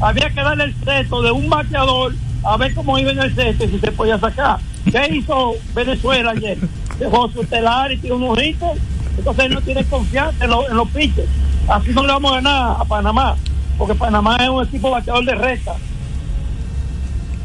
Había 0.00 0.28
que 0.30 0.40
darle 0.40 0.64
el 0.64 0.74
seto 0.84 1.22
de 1.22 1.30
un 1.30 1.48
bateador 1.48 2.14
a 2.44 2.56
ver 2.56 2.74
cómo 2.74 2.98
iba 2.98 3.10
en 3.12 3.18
el 3.20 3.34
seto 3.34 3.64
y 3.64 3.68
si 3.68 3.78
se 3.78 3.92
podía 3.92 4.18
sacar. 4.18 4.58
¿Qué 4.90 5.14
hizo 5.16 5.54
Venezuela 5.74 6.30
ayer? 6.32 6.58
Dejó 6.98 7.30
su 7.32 7.42
telar 7.44 7.90
y 7.92 7.96
tiró 7.98 8.16
unos 8.16 8.42
hitos. 8.42 8.72
Entonces 9.18 9.44
él 9.46 9.54
no 9.54 9.60
tiene 9.62 9.84
confianza 9.84 10.44
en, 10.44 10.50
los- 10.50 10.68
en 10.68 10.76
los 10.76 10.88
pitchers. 10.90 11.28
Así 11.68 11.90
no 11.90 12.02
le 12.02 12.12
vamos 12.12 12.32
a 12.32 12.34
ganar 12.36 12.76
a 12.78 12.84
Panamá. 12.84 13.36
Porque 13.78 13.94
Panamá 13.94 14.36
es 14.40 14.48
un 14.48 14.64
equipo 14.64 14.90
bateador 14.90 15.24
de 15.24 15.34
recta. 15.34 15.72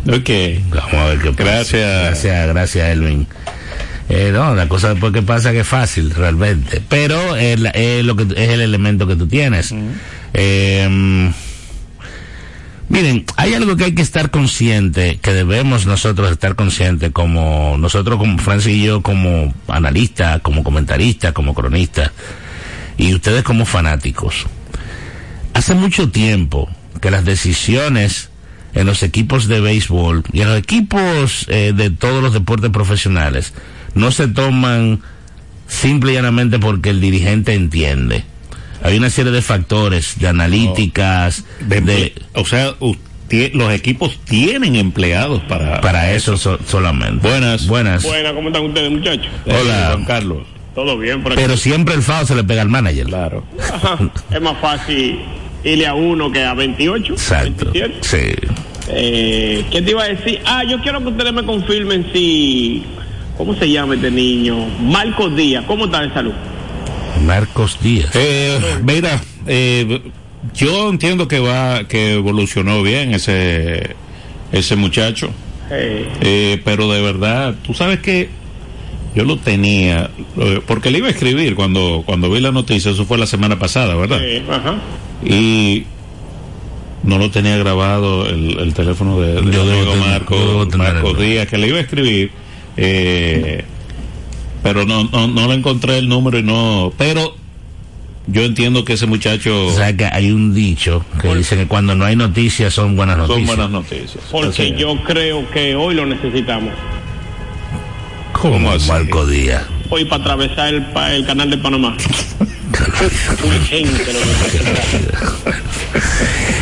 Ok. 0.07 0.29
Vamos 0.69 0.93
a 0.93 1.05
ver 1.07 1.19
qué 1.19 1.31
pasa. 1.31 1.43
Gracias. 1.43 2.03
Gracias, 2.05 2.47
gracias, 2.47 2.89
Elvin. 2.89 3.27
Eh, 4.09 4.29
no, 4.33 4.53
la 4.55 4.67
cosa 4.67 4.89
después 4.89 5.13
que 5.13 5.21
pasa 5.21 5.51
que 5.51 5.61
es 5.61 5.67
fácil, 5.67 6.11
realmente. 6.13 6.81
Pero 6.89 7.35
es, 7.35 7.59
la- 7.59 7.69
es 7.71 8.03
lo 8.03 8.15
que, 8.15 8.23
es 8.23 8.49
el 8.49 8.61
elemento 8.61 9.07
que 9.07 9.15
tú 9.15 9.27
tienes. 9.27 9.73
Eh, 10.33 11.31
miren, 12.91 13.25
hay 13.37 13.53
algo 13.53 13.75
que 13.77 13.85
hay 13.85 13.95
que 13.95 14.01
estar 14.01 14.29
consciente, 14.29 15.17
que 15.21 15.33
debemos 15.33 15.85
nosotros 15.85 16.29
estar 16.29 16.55
conscientes, 16.55 17.11
como 17.11 17.77
nosotros, 17.79 18.19
como 18.19 18.37
Francis 18.37 18.75
y 18.75 18.83
yo, 18.83 19.01
como 19.01 19.53
analistas, 19.67 20.41
como 20.41 20.63
comentaristas, 20.63 21.31
como 21.31 21.53
cronistas, 21.53 22.11
y 22.97 23.13
ustedes 23.13 23.43
como 23.43 23.65
fanáticos. 23.65 24.45
Hace 25.53 25.73
mucho 25.73 26.09
tiempo 26.09 26.69
que 26.99 27.11
las 27.11 27.25
decisiones 27.25 28.29
en 28.73 28.85
los 28.85 29.03
equipos 29.03 29.47
de 29.47 29.61
béisbol 29.61 30.23
y 30.31 30.41
en 30.41 30.49
los 30.49 30.57
equipos 30.57 31.45
eh, 31.49 31.73
de 31.75 31.89
todos 31.89 32.21
los 32.21 32.33
deportes 32.33 32.71
profesionales 32.71 33.53
no 33.95 34.11
se 34.11 34.27
toman 34.27 35.01
simple 35.67 36.11
y 36.11 36.15
llanamente 36.15 36.59
porque 36.59 36.89
el 36.89 37.01
dirigente 37.01 37.53
entiende. 37.53 38.23
Hay 38.83 38.97
una 38.97 39.09
serie 39.09 39.31
de 39.31 39.41
factores, 39.41 40.17
de 40.19 40.27
analíticas, 40.27 41.43
De- 41.61 41.81
de, 41.81 42.13
o 42.33 42.45
sea, 42.45 42.73
usted- 42.79 43.53
los 43.53 43.71
equipos 43.73 44.19
tienen 44.25 44.75
empleados 44.75 45.41
para, 45.43 45.79
para 45.81 46.11
eso 46.13 46.37
so- 46.37 46.59
solamente. 46.67 47.27
Buenas. 47.27 47.67
Buenas. 47.67 48.03
Buena, 48.03 48.33
¿cómo 48.33 48.49
están 48.49 48.63
ustedes, 48.65 48.91
muchachos? 48.91 49.27
Eh, 49.45 49.57
Hola. 49.61 49.89
Juan 49.93 50.05
Carlos. 50.05 50.47
Todo 50.75 50.97
bien 50.97 51.21
por 51.21 51.33
aquí. 51.33 51.41
Pero 51.41 51.57
siempre 51.57 51.95
el 51.95 52.01
FAO 52.01 52.25
se 52.25 52.35
le 52.35 52.43
pega 52.43 52.61
al 52.61 52.69
manager. 52.69 53.05
Claro. 53.05 53.43
Es 54.33 54.41
más 54.41 54.57
fácil 54.61 55.19
irle 55.63 55.85
a 55.85 55.93
uno 55.93 56.31
que 56.31 56.43
a 56.43 56.53
28. 56.53 57.13
Exacto. 57.13 57.71
27. 57.73 57.97
Sí. 58.01 58.47
Eh, 58.89 59.65
¿Qué 59.71 59.81
te 59.81 59.91
iba 59.91 60.03
a 60.03 60.07
decir? 60.07 60.39
Ah, 60.45 60.63
yo 60.63 60.81
quiero 60.81 60.99
que 61.01 61.09
ustedes 61.09 61.33
me 61.33 61.43
confirmen 61.45 62.07
si. 62.13 62.83
¿Cómo 63.37 63.53
se 63.55 63.69
llama 63.69 63.95
este 63.95 64.11
niño? 64.11 64.55
Marcos 64.81 65.35
Díaz. 65.35 65.63
¿Cómo 65.67 65.85
está 65.85 66.01
de 66.01 66.13
salud? 66.13 66.33
Marcos 67.25 67.77
Díaz. 67.81 68.11
Eh, 68.15 68.59
mira, 68.83 69.21
eh, 69.47 70.01
yo 70.55 70.89
entiendo 70.89 71.27
que 71.27 71.39
va, 71.39 71.83
que 71.87 72.13
evolucionó 72.13 72.81
bien 72.83 73.13
ese, 73.13 73.95
ese 74.51 74.75
muchacho. 74.75 75.31
Eh, 75.69 76.07
Eh, 76.21 76.61
pero 76.65 76.89
de 76.91 77.01
verdad, 77.01 77.55
tú 77.63 77.73
sabes 77.73 77.99
que 77.99 78.29
yo 79.15 79.23
lo 79.23 79.37
tenía, 79.37 80.09
eh, 80.37 80.61
porque 80.65 80.89
le 80.91 80.99
iba 80.99 81.07
a 81.07 81.11
escribir 81.11 81.55
cuando, 81.55 82.03
cuando 82.05 82.29
vi 82.31 82.39
la 82.39 82.51
noticia, 82.51 82.91
eso 82.91 83.05
fue 83.05 83.17
la 83.17 83.27
semana 83.27 83.59
pasada, 83.59 83.95
¿verdad? 83.95 84.19
eh, 84.21 84.43
ajá. 84.49 84.75
Y 85.23 85.83
no 87.03 87.17
lo 87.17 87.29
tenía 87.31 87.57
grabado 87.57 88.27
el, 88.27 88.59
el 88.59 88.73
teléfono 88.73 89.19
de, 89.19 89.41
de 89.41 89.51
Yo 89.51 89.61
amigo 89.61 89.95
Marco, 89.97 90.35
yo 90.35 90.47
debo 90.47 90.67
tener 90.67 90.93
Marco 90.93 91.11
el- 91.11 91.17
Díaz, 91.17 91.47
que 91.47 91.57
le 91.57 91.67
iba 91.67 91.77
a 91.77 91.81
escribir, 91.81 92.31
eh, 92.77 93.63
pero 94.63 94.85
no, 94.85 95.03
no, 95.05 95.27
no 95.27 95.47
le 95.47 95.55
encontré 95.55 95.97
el 95.97 96.07
número 96.09 96.37
y 96.39 96.43
no, 96.43 96.93
pero 96.97 97.35
yo 98.27 98.43
entiendo 98.43 98.85
que 98.85 98.93
ese 98.93 99.07
muchacho 99.07 99.67
O 99.67 99.73
sea 99.75 99.95
que 99.97 100.05
hay 100.05 100.31
un 100.31 100.53
dicho 100.53 101.03
que 101.21 101.33
dice 101.35 101.57
que 101.57 101.67
cuando 101.67 101.95
no 101.95 102.05
hay 102.05 102.15
noticias 102.15 102.73
son 102.73 102.95
buenas 102.95 103.17
son 103.17 103.27
noticias. 103.27 103.47
buenas 103.57 103.71
noticias. 103.71 104.23
Porque 104.31 104.49
Así 104.49 104.61
es. 104.73 104.77
yo 104.79 104.95
creo 105.03 105.49
que 105.51 105.75
hoy 105.75 105.95
lo 105.95 106.05
necesitamos. 106.05 106.73
¿Cómo 108.33 108.71
así? 108.71 108.87
Marco 108.89 109.25
Díaz? 109.25 109.63
Hoy 109.89 110.05
para 110.05 110.23
atravesar 110.23 110.73
el, 110.73 110.85
pa- 110.87 111.13
el 111.13 111.25
canal 111.25 111.49
de 111.49 111.57
Panamá. 111.57 111.97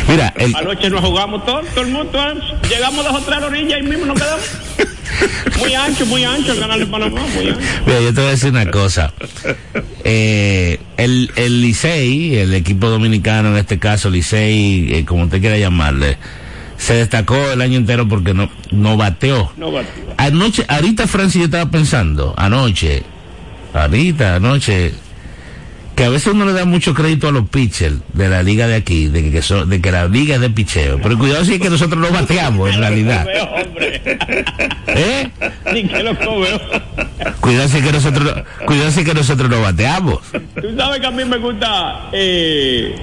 Mira, 0.08 0.32
el, 0.36 0.54
Anoche 0.56 0.90
nos 0.90 1.00
jugamos 1.04 1.44
todo, 1.46 1.60
todo 1.74 1.84
el 1.84 1.90
mundo. 1.90 2.10
eh, 2.18 2.34
Llegamos 2.68 3.04
dos 3.04 3.14
o 3.14 3.20
tres 3.20 3.42
orillas 3.42 3.78
y 3.80 3.82
mismo 3.82 4.06
nos 4.06 4.20
quedamos. 4.20 4.44
Muy 5.58 5.74
ancho, 5.74 6.06
muy 6.06 6.24
ancho 6.24 6.52
el 6.52 6.58
canal 6.60 6.80
de 6.80 6.86
Panamá, 6.86 7.20
muy 7.34 7.48
ancho. 7.48 7.60
Mira, 7.86 8.00
yo 8.00 8.14
te 8.14 8.20
voy 8.20 8.28
a 8.28 8.30
decir 8.30 8.50
una 8.50 8.70
cosa. 8.70 9.12
Eh, 10.04 10.80
el, 10.96 11.30
el 11.36 11.60
Licey, 11.62 12.36
el 12.38 12.54
equipo 12.54 12.88
dominicano, 12.88 13.50
en 13.50 13.56
este 13.58 13.78
caso 13.78 14.08
Licey, 14.10 14.94
eh, 14.94 15.04
como 15.04 15.24
usted 15.24 15.40
quiera 15.40 15.58
llamarle, 15.58 16.16
se 16.76 16.94
destacó 16.94 17.36
el 17.52 17.60
año 17.60 17.76
entero 17.78 18.08
porque 18.08 18.32
no, 18.34 18.50
no 18.70 18.96
bateó. 18.96 19.52
No 19.56 19.70
batió. 19.70 20.02
Anoche, 20.16 20.64
ahorita 20.66 21.06
Francis, 21.06 21.40
yo 21.40 21.44
estaba 21.44 21.70
pensando, 21.70 22.34
anoche, 22.36 23.02
ahorita, 23.74 24.36
anoche, 24.36 24.94
que 26.00 26.06
a 26.06 26.08
veces 26.08 26.32
uno 26.32 26.46
le 26.46 26.54
da 26.54 26.64
mucho 26.64 26.94
crédito 26.94 27.28
a 27.28 27.30
los 27.30 27.46
pitchers 27.50 27.96
de 28.14 28.26
la 28.30 28.42
liga 28.42 28.66
de 28.66 28.74
aquí, 28.76 29.08
de 29.08 29.30
que, 29.30 29.42
son- 29.42 29.68
de 29.68 29.82
que 29.82 29.92
la 29.92 30.06
liga 30.08 30.36
es 30.36 30.40
de 30.40 30.48
picheo. 30.48 30.98
Pero 31.02 31.18
cuidado 31.18 31.44
si 31.44 31.52
es 31.56 31.60
que 31.60 31.68
nosotros 31.68 32.00
no 32.00 32.10
bateamos 32.10 32.70
en 32.70 32.78
realidad. 32.80 33.26
¿Eh? 34.86 35.28
Ni 35.74 35.84
que 35.84 36.02
lo 36.02 36.14
veo. 36.40 36.58
Cuidado 37.40 37.68
si 37.68 37.76
es 37.76 37.84
que 37.84 37.92
nosotros, 37.92 38.34
no- 38.34 38.66
cuidado 38.66 38.90
si 38.92 39.00
es 39.00 39.06
que 39.06 39.12
nosotros 39.12 39.50
no 39.50 39.60
bateamos. 39.60 40.20
Tú 40.32 40.68
sabes 40.74 41.00
que 41.00 41.06
a 41.06 41.10
mí 41.10 41.22
me 41.26 41.36
gusta, 41.36 42.08
eh, 42.12 42.96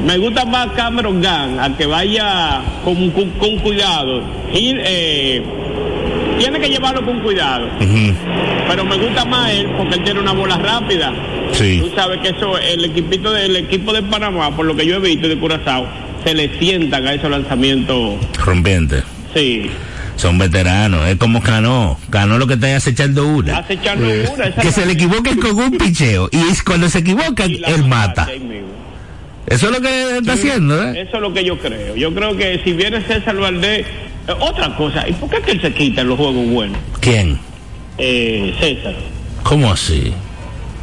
me 0.00 0.18
gusta 0.18 0.44
más 0.44 0.68
Cameron 0.76 1.14
Gunn, 1.20 1.58
a 1.58 1.76
que 1.76 1.84
vaya 1.86 2.62
con, 2.84 3.10
con, 3.10 3.28
con 3.40 3.58
cuidado. 3.58 4.22
Y, 4.54 4.72
eh, 4.78 5.67
tiene 6.38 6.60
que 6.60 6.68
llevarlo 6.68 7.04
con 7.04 7.20
cuidado. 7.20 7.68
Pero 8.68 8.84
me 8.84 8.96
gusta 8.96 9.24
más 9.24 9.50
él 9.50 9.68
porque 9.76 9.96
él 9.96 10.04
tiene 10.04 10.20
una 10.20 10.32
bola 10.32 10.56
rápida. 10.58 11.12
Sí. 11.52 11.80
Tú 11.80 11.90
sabes 11.94 12.20
que 12.20 12.28
eso, 12.28 12.58
el 12.58 12.84
equipito 12.84 13.32
del 13.32 13.56
equipo 13.56 13.92
de 13.92 14.02
Panamá, 14.02 14.54
por 14.54 14.66
lo 14.66 14.76
que 14.76 14.86
yo 14.86 14.96
he 14.96 15.00
visto 15.00 15.28
de 15.28 15.38
Curazao, 15.38 15.86
se 16.24 16.34
le 16.34 16.58
sientan 16.58 17.06
a 17.06 17.14
esos 17.14 17.30
lanzamientos. 17.30 18.16
Rompiente. 18.44 19.02
Sí. 19.34 19.70
Son 20.16 20.36
veteranos. 20.36 21.06
Es 21.08 21.16
como 21.16 21.40
Cano. 21.40 21.98
Cano 22.10 22.38
lo 22.38 22.46
que 22.46 22.54
está 22.54 22.74
es 22.74 22.86
echando 22.86 23.26
una. 23.26 23.58
Acechando 23.58 24.06
una. 24.34 24.50
Que 24.52 24.72
se 24.72 24.84
le 24.84 24.92
equivoquen 24.92 25.38
con 25.38 25.56
un 25.56 25.78
picheo. 25.78 26.28
Y 26.32 26.38
es 26.50 26.62
cuando 26.62 26.88
se 26.88 26.98
equivocan, 26.98 27.60
la 27.60 27.68
él 27.68 27.86
mata. 27.86 28.28
Eso 29.46 29.66
es 29.66 29.72
lo 29.72 29.80
que 29.80 30.18
está 30.18 30.34
haciendo, 30.34 30.82
¿eh? 30.84 31.02
Eso 31.02 31.16
es 31.16 31.22
lo 31.22 31.32
que 31.32 31.42
yo 31.42 31.58
creo. 31.58 31.96
Yo 31.96 32.12
creo 32.12 32.36
que 32.36 32.60
si 32.64 32.72
viene 32.72 33.00
César 33.00 33.36
Valdés, 33.36 33.86
otra 34.34 34.74
cosa, 34.76 35.08
¿y 35.08 35.12
por 35.14 35.30
qué 35.30 35.40
que 35.42 35.52
él 35.52 35.60
se 35.60 35.72
quita 35.72 36.02
en 36.02 36.08
los 36.08 36.16
juegos 36.18 36.46
buenos? 36.48 36.78
¿Quién? 37.00 37.38
Eh, 37.98 38.54
César. 38.60 38.94
¿Cómo 39.42 39.70
así? 39.72 40.12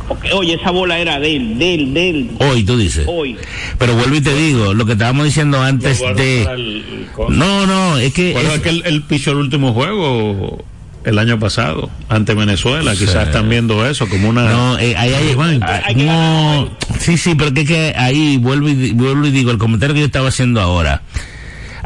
Porque, 0.07 0.31
oye, 0.33 0.53
esa 0.53 0.69
bola 0.71 0.99
era 0.99 1.19
de 1.19 1.35
él, 1.35 1.57
de 1.57 1.73
él, 1.75 1.93
de 1.93 2.09
él. 2.09 2.29
Hoy, 2.39 2.63
tú 2.63 2.77
dices. 2.77 3.05
Hoy. 3.07 3.37
Pero 3.79 3.95
vuelvo 3.95 4.15
y 4.15 4.21
te 4.21 4.35
digo, 4.35 4.73
lo 4.73 4.85
que 4.85 4.91
estábamos 4.93 5.25
diciendo 5.25 5.61
antes 5.61 5.99
de... 5.99 6.43
el-. 6.43 7.07
No, 7.29 7.65
no, 7.65 7.97
es 7.97 8.13
que... 8.13 8.33
Bueno, 8.33 8.49
es- 8.49 8.55
es 8.55 8.61
que 8.61 8.69
él, 8.69 8.83
él 8.85 9.01
pichó 9.03 9.31
el 9.31 9.37
último 9.37 9.73
juego 9.73 10.63
el 11.05 11.17
año 11.19 11.39
pasado 11.39 11.89
ante 12.09 12.33
Venezuela. 12.35 12.93
Sí. 12.93 13.05
Quizás 13.05 13.27
están 13.27 13.47
viendo 13.49 13.85
eso 13.87 14.07
como 14.07 14.29
una. 14.29 14.43
No, 14.51 14.77
eh, 14.79 14.95
ahí 14.97 15.13
hay, 15.13 15.35
ah, 15.61 15.81
Hay 15.85 15.95
que 15.95 16.03
no, 16.03 16.69
sí, 16.99 17.17
sí, 17.17 17.33
pero 17.35 17.53
que, 17.53 17.63
que 17.65 17.93
ahí 17.97 18.37
vuelvo 18.37 18.69
y, 18.69 18.91
vuelvo 18.91 19.25
y 19.27 19.31
digo, 19.31 19.51
el 19.51 19.57
comentario 19.59 19.93
que 19.93 19.99
yo 20.01 20.05
estaba 20.07 20.29
haciendo 20.29 20.61
ahora, 20.61 21.01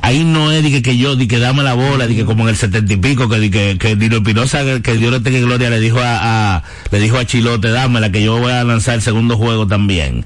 ahí 0.09 0.23
no 0.23 0.51
es 0.51 0.63
de 0.63 0.81
que, 0.81 0.97
yo, 0.97 1.15
de 1.15 1.27
que 1.27 1.39
dame 1.39 1.63
la 1.63 1.73
bola, 1.73 2.07
de 2.07 2.15
que 2.15 2.25
como 2.25 2.43
en 2.43 2.49
el 2.49 2.55
setenta 2.55 2.91
y 2.91 2.97
pico, 2.97 3.29
que, 3.29 3.37
de 3.39 3.51
que, 3.51 3.77
que 3.79 3.95
Dino 3.95 4.17
Espinosa, 4.17 4.63
que, 4.63 4.81
que 4.81 4.95
Dios 4.95 5.11
le 5.11 5.19
tenga 5.19 5.39
gloria, 5.39 5.69
le 5.69 5.79
dijo 5.79 5.99
a, 5.99 6.55
a- 6.57 6.63
le 6.91 6.99
dijo 6.99 7.17
a 7.17 7.25
Chilote, 7.25 7.69
dámela, 7.69 8.11
que 8.11 8.23
yo 8.23 8.37
voy 8.39 8.51
a 8.51 8.63
lanzar 8.63 8.95
el 8.95 9.01
segundo 9.01 9.37
juego 9.37 9.67
también. 9.67 10.25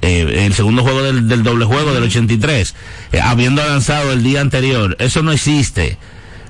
Eh, 0.00 0.44
el 0.46 0.54
segundo 0.54 0.82
juego 0.82 1.02
del, 1.02 1.28
del 1.28 1.42
doble 1.42 1.64
juego 1.66 1.92
del 1.92 2.04
83, 2.04 2.74
eh, 3.12 3.20
habiendo 3.20 3.62
lanzado 3.66 4.12
el 4.12 4.22
día 4.22 4.40
anterior, 4.40 4.96
eso 4.98 5.22
no 5.22 5.30
existe. 5.32 5.98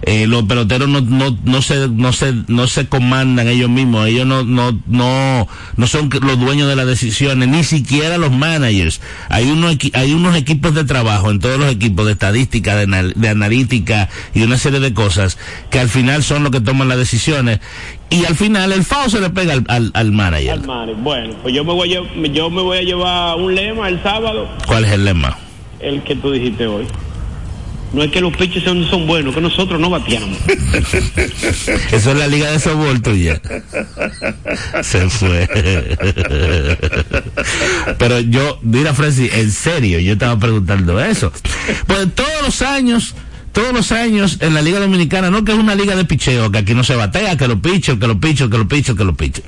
Eh, 0.06 0.26
los 0.26 0.42
peloteros 0.44 0.86
no, 0.88 1.00
no, 1.00 1.36
no 1.44 1.62
se, 1.62 1.88
no 1.88 2.12
se, 2.12 2.34
no 2.48 2.66
se 2.66 2.86
comandan 2.88 3.48
ellos 3.48 3.70
mismos, 3.70 4.06
ellos 4.06 4.26
no, 4.26 4.44
no, 4.44 4.78
no, 4.86 5.48
no 5.76 5.86
son 5.86 6.10
los 6.22 6.38
dueños 6.38 6.68
de 6.68 6.76
las 6.76 6.86
decisiones, 6.86 7.48
ni 7.48 7.64
siquiera 7.64 8.18
los 8.18 8.30
managers. 8.30 9.00
Hay 9.30 9.48
unos, 9.50 9.76
hay 9.94 10.12
unos 10.12 10.36
equipos 10.36 10.74
de 10.74 10.84
trabajo 10.84 11.30
en 11.30 11.38
todos 11.38 11.58
los 11.58 11.72
equipos 11.72 12.04
de 12.04 12.12
estadística, 12.12 12.76
de, 12.76 12.82
anal- 12.84 13.14
de 13.16 13.28
analítica 13.30 14.08
y 14.34 14.42
una 14.42 14.58
serie 14.58 14.78
de 14.80 14.92
cosas 14.92 15.38
que 15.70 15.80
al 15.80 15.88
final 15.88 16.22
son 16.22 16.42
los 16.42 16.52
que 16.52 16.60
toman 16.60 16.88
las 16.88 16.98
decisiones 16.98 17.60
y 18.10 18.26
al 18.26 18.34
final 18.36 18.72
el 18.72 18.84
FAO 18.84 19.08
se 19.08 19.20
le 19.20 19.30
pega 19.30 19.54
al, 19.54 19.64
al, 19.68 19.90
al 19.94 20.12
manager. 20.12 20.50
Al. 20.68 20.94
Bueno, 20.96 21.34
pues 21.42 21.54
yo 21.54 21.64
me, 21.64 21.72
voy 21.72 21.94
a, 21.94 22.00
yo 22.28 22.50
me 22.50 22.60
voy 22.62 22.78
a 22.78 22.82
llevar 22.82 23.36
un 23.36 23.54
lema 23.54 23.88
el 23.88 24.02
sábado, 24.02 24.48
¿Cuál 24.66 24.84
es 24.84 24.92
el 24.92 25.04
lema? 25.06 25.38
el 25.80 26.02
que 26.02 26.14
tú 26.16 26.30
dijiste 26.30 26.66
hoy. 26.66 26.84
No 27.94 28.02
es 28.02 28.10
que 28.10 28.20
los 28.20 28.36
pitches 28.36 28.64
son, 28.64 28.84
son 28.90 29.06
buenos, 29.06 29.32
que 29.34 29.40
nosotros 29.40 29.80
no 29.80 29.88
bateamos. 29.88 30.36
Eso 31.92 32.10
es 32.10 32.18
la 32.18 32.26
liga 32.26 32.50
de 32.50 32.58
softball 32.58 33.00
tuya. 33.00 33.40
Se 34.82 35.08
fue. 35.08 35.48
Pero 37.98 38.18
yo, 38.20 38.58
mira 38.62 38.94
Francis, 38.94 39.32
en 39.32 39.52
serio, 39.52 40.00
yo 40.00 40.14
estaba 40.14 40.36
preguntando 40.38 41.00
eso. 41.00 41.32
Pues 41.86 42.12
todos 42.14 42.42
los 42.42 42.62
años, 42.62 43.14
todos 43.52 43.72
los 43.72 43.92
años 43.92 44.38
en 44.40 44.54
la 44.54 44.62
Liga 44.62 44.80
Dominicana, 44.80 45.30
no 45.30 45.44
que 45.44 45.52
es 45.52 45.58
una 45.58 45.76
liga 45.76 45.94
de 45.94 46.04
picheo, 46.04 46.50
que 46.50 46.58
aquí 46.58 46.74
no 46.74 46.82
se 46.82 46.96
batea, 46.96 47.36
que 47.36 47.46
los 47.46 47.60
pichos, 47.60 47.98
que 47.98 48.06
los 48.08 48.16
pichos, 48.16 48.50
que 48.50 48.58
los 48.58 48.66
pichos, 48.66 48.96
que 48.96 49.04
los 49.04 49.16
pichos. 49.16 49.44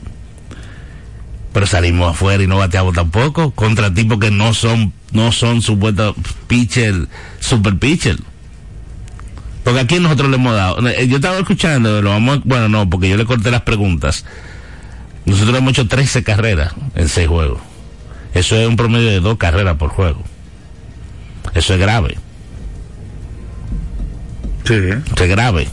Pero 1.52 1.66
salimos 1.66 2.12
afuera 2.12 2.42
y 2.42 2.46
no 2.46 2.58
bateamos 2.58 2.94
tampoco 2.94 3.50
contra 3.50 3.92
tipos 3.92 4.18
que 4.20 4.30
no 4.30 4.54
son, 4.54 4.92
no 5.12 5.32
son 5.32 5.62
supuestos 5.62 6.14
pitcher, 6.46 7.08
super 7.40 7.76
pitcher. 7.76 8.18
Porque 9.66 9.80
aquí 9.80 9.98
nosotros 9.98 10.30
le 10.30 10.36
hemos 10.36 10.54
dado. 10.54 10.86
eh, 10.86 11.08
Yo 11.08 11.16
estaba 11.16 11.38
escuchando, 11.38 12.00
lo 12.00 12.10
vamos, 12.10 12.40
bueno, 12.44 12.68
no, 12.68 12.88
porque 12.88 13.08
yo 13.08 13.16
le 13.16 13.24
corté 13.24 13.50
las 13.50 13.62
preguntas. 13.62 14.24
Nosotros 15.24 15.58
hemos 15.58 15.72
hecho 15.72 15.88
13 15.88 16.22
carreras 16.22 16.72
en 16.94 17.08
6 17.08 17.26
juegos. 17.26 17.58
Eso 18.32 18.54
es 18.54 18.68
un 18.68 18.76
promedio 18.76 19.08
de 19.10 19.18
2 19.18 19.36
carreras 19.38 19.76
por 19.76 19.88
juego. 19.90 20.22
Eso 21.52 21.74
es 21.74 21.80
grave. 21.80 22.16
Sí. 24.62 24.74
Eso 24.74 25.24
es 25.24 25.28
grave. 25.30 25.66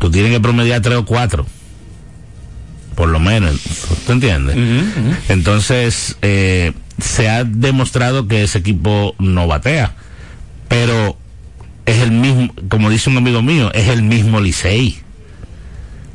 Tú 0.00 0.10
tienes 0.10 0.32
que 0.32 0.40
promediar 0.40 0.80
3 0.80 0.96
o 0.98 1.04
4. 1.04 1.46
Por 2.96 3.10
lo 3.10 3.20
menos. 3.20 3.60
¿Tú 4.08 4.12
entiendes? 4.12 4.56
Entonces, 5.28 6.16
eh, 6.22 6.72
se 7.00 7.28
ha 7.28 7.44
demostrado 7.44 8.26
que 8.26 8.42
ese 8.42 8.58
equipo 8.58 9.14
no 9.20 9.46
batea. 9.46 9.94
Pero 10.66 11.16
es 11.86 11.98
el 11.98 12.10
mismo, 12.12 12.52
como 12.68 12.90
dice 12.90 13.10
un 13.10 13.16
amigo 13.16 13.42
mío, 13.42 13.70
es 13.74 13.88
el 13.88 14.02
mismo 14.02 14.40
Licey. 14.40 14.98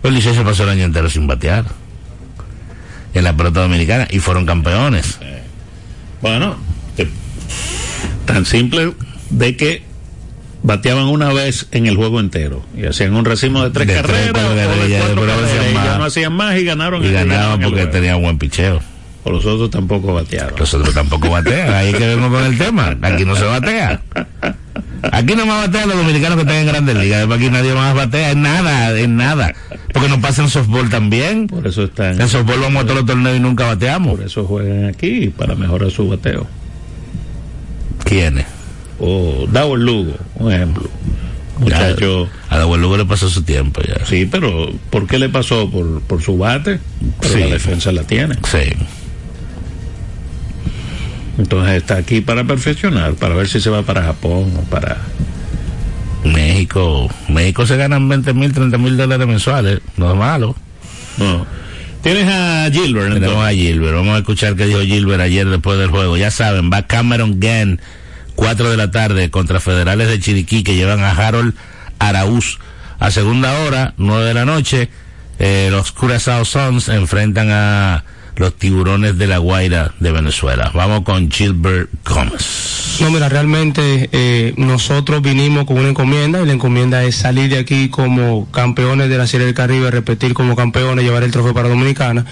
El 0.04 0.14
Licey 0.14 0.34
se 0.34 0.42
pasó 0.42 0.64
el 0.64 0.70
año 0.70 0.84
entero 0.84 1.10
sin 1.10 1.28
batear. 1.28 1.66
en 3.14 3.24
la 3.24 3.36
pelota 3.36 3.62
dominicana 3.62 4.08
y 4.10 4.20
fueron 4.20 4.46
campeones. 4.46 5.20
Bueno, 6.22 6.56
eh, 6.98 7.08
tan 8.26 8.46
simple 8.46 8.94
de 9.30 9.58
que 9.58 9.84
bateaban 10.62 11.06
una 11.06 11.32
vez 11.34 11.68
en 11.72 11.88
el 11.88 11.96
juego 11.96 12.20
entero 12.20 12.64
y 12.76 12.86
hacían 12.86 13.16
un 13.16 13.24
racimo 13.26 13.64
de 13.64 13.70
tres 13.72 13.88
De 13.88 13.94
tres, 14.02 14.32
carreras 14.32 14.34
de 14.56 14.88
después 14.90 15.16
no 15.16 15.22
carreras, 15.26 15.44
hacían 15.50 15.74
más. 15.74 15.98
no 15.98 16.04
hacían 16.06 16.34
más 16.34 16.58
y 16.58 16.66
ganaron 16.66 17.04
Y 17.06 17.12
ganaban 17.12 17.62
porque 17.62 17.86
tenían 17.88 18.22
buen 18.22 18.38
picheo. 18.38 18.82
O 19.24 19.32
los 19.32 19.46
otros 19.46 19.70
tampoco 19.70 20.14
batearon. 20.14 20.58
Los 20.58 20.74
otros 20.74 20.94
tampoco 20.94 21.30
batean. 21.30 21.74
Ahí 21.74 21.92
que 21.94 22.08
vemos 22.08 22.32
con 22.32 22.44
el 22.44 22.58
tema. 22.58 22.96
Aquí 23.02 23.26
no 23.26 23.36
se 23.36 23.44
batea. 23.46 24.02
Aquí 25.12 25.36
no 25.36 25.46
más 25.46 25.68
batean 25.68 25.88
los 25.90 25.98
dominicanos 25.98 26.36
que 26.36 26.42
están 26.42 26.58
en 26.58 26.68
grandes 26.68 26.96
ligas. 26.98 27.30
Aquí 27.32 27.50
nadie 27.50 27.74
más 27.74 27.96
batea. 27.96 28.32
En 28.32 28.42
nada, 28.42 28.98
en 29.00 29.16
nada. 29.16 29.54
Porque 29.94 30.10
nos 30.10 30.20
pasa 30.20 30.44
en 30.44 30.50
softball 30.50 30.90
también. 30.90 31.48
Por 31.48 31.66
eso 31.68 31.84
están. 31.84 32.20
En 32.20 32.28
softball 32.30 32.60
vamos 32.60 32.84
a 32.84 32.86
todos 32.86 32.98
los 32.98 33.06
torneos 33.06 33.38
y 33.38 33.40
nunca 33.40 33.66
bateamos. 33.66 34.18
Por 34.18 34.26
eso 34.26 34.46
juegan 34.46 34.86
aquí 34.86 35.30
para 35.30 35.56
mejorar 35.56 35.92
su 35.92 36.08
bateo. 36.10 36.48
¿Quiénes? 38.04 38.46
O 39.00 39.46
Dawel 39.52 39.86
Lugo, 39.86 40.14
un 40.36 40.52
ejemplo. 40.52 40.90
Muchacho. 41.60 42.30
A 42.50 42.58
la 42.58 42.66
Lugo 42.66 42.98
le 42.98 43.06
pasó 43.06 43.30
su 43.30 43.44
tiempo 43.44 43.82
ya. 43.82 44.06
Sí, 44.06 44.26
pero 44.26 44.72
¿por 44.90 45.08
qué 45.08 45.20
le 45.20 45.30
pasó? 45.30 45.70
Por, 45.70 46.02
por 46.02 46.22
su 46.22 46.38
bate. 46.38 46.80
Pero 47.20 47.34
Sí. 47.34 47.40
la 47.42 47.48
defensa 47.48 47.92
la 47.92 48.04
tiene. 48.04 48.36
Sí. 48.50 48.74
Entonces 51.40 51.78
está 51.78 51.96
aquí 51.96 52.20
para 52.20 52.44
perfeccionar, 52.44 53.14
para 53.14 53.34
ver 53.34 53.48
si 53.48 53.62
se 53.62 53.70
va 53.70 53.82
para 53.82 54.04
Japón 54.04 54.52
o 54.58 54.62
para. 54.70 54.98
México, 56.26 57.10
México 57.30 57.66
se 57.66 57.78
ganan 57.78 58.10
20 58.10 58.34
mil, 58.34 58.52
30 58.52 58.78
mil 58.78 58.98
dólares 58.98 59.26
mensuales. 59.26 59.80
No 59.96 60.12
es 60.12 60.18
malo. 60.18 60.54
No. 61.18 61.48
Tienes 62.04 62.28
a 62.28 62.70
Gilbert. 62.70 63.14
Tenemos 63.14 63.36
entonces. 63.36 63.48
a 63.48 63.52
Gilbert. 63.52 63.96
Vamos 63.96 64.16
a 64.16 64.18
escuchar 64.18 64.56
qué 64.58 64.66
dijo 64.66 64.82
Gilbert 64.82 65.22
ayer 65.22 65.48
después 65.48 65.80
del 65.80 65.90
juego. 65.90 66.18
Ya 66.18 66.30
saben, 66.30 66.70
va 66.70 66.88
Cameron 66.88 67.40
Gann, 67.40 67.80
4 68.36 68.70
de 68.70 68.76
la 68.76 68.92
tarde, 68.92 69.30
contra 69.32 69.62
Federales 69.62 70.10
de 70.10 70.20
Chiriquí, 70.20 70.64
que 70.64 70.76
llevan 70.76 71.00
a 71.00 71.12
Harold 71.12 71.56
Araúz. 72.00 72.60
A 73.00 73.12
segunda 73.12 73.62
hora, 73.62 73.94
9 73.96 74.26
de 74.26 74.34
la 74.34 74.44
noche, 74.44 74.90
eh, 75.40 75.70
los 75.72 75.94
Curazao 75.94 76.44
Suns 76.44 76.90
enfrentan 76.90 77.48
a 77.50 78.04
los 78.36 78.56
tiburones 78.56 79.18
de 79.18 79.28
la 79.28 79.38
Guaira 79.38 79.94
de 80.00 80.12
Venezuela. 80.12 80.72
Vamos 80.74 81.02
con 81.02 81.30
Gilbert 81.32 81.90
Gómez. 82.06 82.98
No, 83.02 83.12
mira, 83.12 83.30
realmente 83.30 84.10
eh, 84.12 84.54
nosotros 84.58 85.22
vinimos 85.22 85.66
con 85.66 85.78
una 85.78 85.90
encomienda 85.90 86.42
y 86.42 86.46
la 86.46 86.54
encomienda 86.54 87.04
es 87.04 87.16
salir 87.16 87.50
de 87.50 87.60
aquí 87.60 87.90
como 87.90 88.50
campeones 88.52 89.10
de 89.10 89.18
la 89.18 89.28
Serie 89.28 89.46
del 89.46 89.56
Caribe, 89.56 89.92
repetir 89.92 90.34
como 90.34 90.56
campeones, 90.56 91.06
llevar 91.06 91.24
el 91.24 91.32
trofeo 91.32 91.54
para 91.54 91.70
Dominicana. 91.70 92.26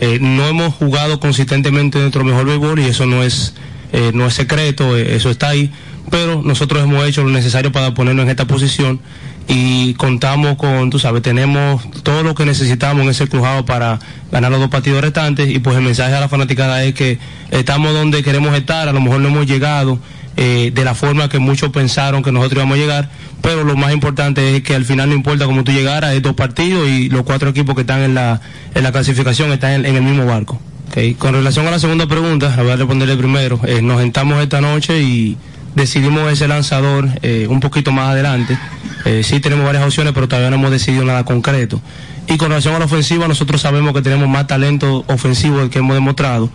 Eh, 0.00 0.18
no 0.20 0.46
hemos 0.46 0.74
jugado 0.74 1.20
consistentemente 1.20 1.98
nuestro 1.98 2.24
mejor 2.24 2.46
béisbol 2.46 2.80
y 2.80 2.86
eso 2.86 3.06
no 3.06 3.22
es, 3.22 3.54
eh, 3.92 4.10
no 4.12 4.26
es 4.26 4.34
secreto, 4.34 4.96
eh, 4.96 5.14
eso 5.14 5.30
está 5.30 5.50
ahí, 5.50 5.72
pero 6.10 6.42
nosotros 6.42 6.82
hemos 6.82 7.06
hecho 7.06 7.22
lo 7.22 7.30
necesario 7.30 7.70
para 7.70 7.94
ponernos 7.94 8.24
en 8.24 8.30
esta 8.30 8.46
posición 8.46 9.00
y 9.46 9.94
contamos 9.94 10.56
con, 10.56 10.90
tú 10.90 10.98
sabes, 10.98 11.22
tenemos 11.22 11.82
todo 12.02 12.22
lo 12.22 12.34
que 12.34 12.46
necesitamos 12.46 13.02
en 13.02 13.10
ese 13.10 13.28
crujado 13.28 13.64
para 13.64 13.98
ganar 14.32 14.50
los 14.50 14.60
dos 14.60 14.70
partidos 14.70 15.02
restantes 15.02 15.48
y 15.50 15.58
pues 15.58 15.76
el 15.76 15.82
mensaje 15.82 16.14
a 16.14 16.20
la 16.20 16.28
fanaticada 16.28 16.82
es 16.84 16.94
que 16.94 17.18
estamos 17.50 17.92
donde 17.92 18.22
queremos 18.22 18.56
estar, 18.56 18.88
a 18.88 18.92
lo 18.92 19.00
mejor 19.00 19.20
no 19.20 19.28
hemos 19.28 19.46
llegado 19.46 19.98
eh, 20.36 20.72
de 20.74 20.84
la 20.84 20.94
forma 20.94 21.28
que 21.28 21.38
muchos 21.38 21.70
pensaron 21.70 22.22
que 22.22 22.32
nosotros 22.32 22.58
íbamos 22.58 22.78
a 22.78 22.80
llegar, 22.80 23.10
pero 23.42 23.64
lo 23.64 23.76
más 23.76 23.92
importante 23.92 24.56
es 24.56 24.62
que 24.62 24.74
al 24.74 24.84
final 24.84 25.10
no 25.10 25.14
importa 25.14 25.44
cómo 25.44 25.62
tú 25.62 25.72
llegaras, 25.72 26.14
es 26.14 26.22
dos 26.22 26.34
partidos 26.34 26.88
y 26.88 27.08
los 27.10 27.22
cuatro 27.22 27.50
equipos 27.50 27.74
que 27.74 27.82
están 27.82 28.00
en 28.00 28.14
la, 28.14 28.40
en 28.74 28.82
la 28.82 28.92
clasificación 28.92 29.52
están 29.52 29.72
en, 29.72 29.86
en 29.86 29.96
el 29.96 30.02
mismo 30.02 30.24
barco. 30.24 30.58
Ok, 30.88 31.18
Con 31.18 31.34
relación 31.34 31.66
a 31.66 31.70
la 31.70 31.78
segunda 31.78 32.06
pregunta, 32.06 32.54
la 32.56 32.62
voy 32.62 32.72
a 32.72 32.76
responderle 32.76 33.16
primero. 33.16 33.60
Eh, 33.66 33.82
nos 33.82 34.00
sentamos 34.00 34.42
esta 34.42 34.60
noche 34.60 35.02
y 35.02 35.36
decidimos 35.74 36.32
ese 36.32 36.48
lanzador 36.48 37.08
eh, 37.22 37.46
un 37.48 37.60
poquito 37.60 37.92
más 37.92 38.10
adelante. 38.10 38.58
Eh, 39.04 39.22
sí 39.22 39.40
tenemos 39.40 39.64
varias 39.64 39.84
opciones, 39.84 40.12
pero 40.12 40.28
todavía 40.28 40.50
no 40.50 40.56
hemos 40.56 40.70
decidido 40.70 41.04
nada 41.04 41.24
concreto. 41.24 41.80
Y 42.26 42.36
con 42.36 42.48
relación 42.48 42.74
a 42.74 42.78
la 42.78 42.84
ofensiva, 42.86 43.28
nosotros 43.28 43.60
sabemos 43.60 43.92
que 43.92 44.02
tenemos 44.02 44.28
más 44.28 44.46
talento 44.46 45.04
ofensivo 45.08 45.58
del 45.58 45.70
que 45.70 45.80
hemos 45.80 45.94
demostrado. 45.94 46.50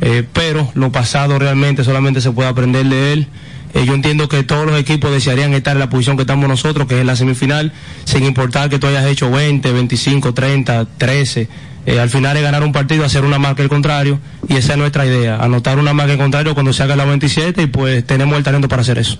Eh, 0.00 0.26
pero 0.32 0.70
lo 0.74 0.90
pasado 0.90 1.38
realmente 1.38 1.84
solamente 1.84 2.20
se 2.20 2.30
puede 2.32 2.48
aprender 2.48 2.86
de 2.86 3.12
él. 3.12 3.28
Eh, 3.74 3.84
yo 3.84 3.94
entiendo 3.94 4.28
que 4.28 4.44
todos 4.44 4.66
los 4.66 4.78
equipos 4.78 5.10
desearían 5.10 5.52
estar 5.52 5.74
en 5.74 5.80
la 5.80 5.90
posición 5.90 6.16
que 6.16 6.22
estamos 6.22 6.48
nosotros, 6.48 6.86
que 6.86 7.00
es 7.00 7.06
la 7.06 7.16
semifinal, 7.16 7.72
sin 8.04 8.24
importar 8.24 8.70
que 8.70 8.78
tú 8.78 8.86
hayas 8.86 9.04
hecho 9.06 9.30
20, 9.30 9.72
25, 9.72 10.32
30, 10.32 10.86
13. 10.96 11.48
Eh, 11.86 12.00
al 12.00 12.08
final 12.08 12.36
es 12.36 12.42
ganar 12.42 12.62
un 12.62 12.72
partido, 12.72 13.04
hacer 13.04 13.24
una 13.24 13.38
marca 13.38 13.62
al 13.62 13.68
contrario, 13.68 14.20
y 14.48 14.56
esa 14.56 14.72
es 14.72 14.78
nuestra 14.78 15.04
idea, 15.04 15.36
anotar 15.36 15.78
una 15.78 15.92
marca 15.92 16.12
al 16.12 16.18
contrario 16.18 16.54
cuando 16.54 16.72
se 16.72 16.82
haga 16.82 16.96
la 16.96 17.04
27 17.04 17.62
y 17.62 17.66
pues 17.66 18.06
tenemos 18.06 18.38
el 18.38 18.44
talento 18.44 18.68
para 18.68 18.82
hacer 18.82 18.98
eso. 18.98 19.18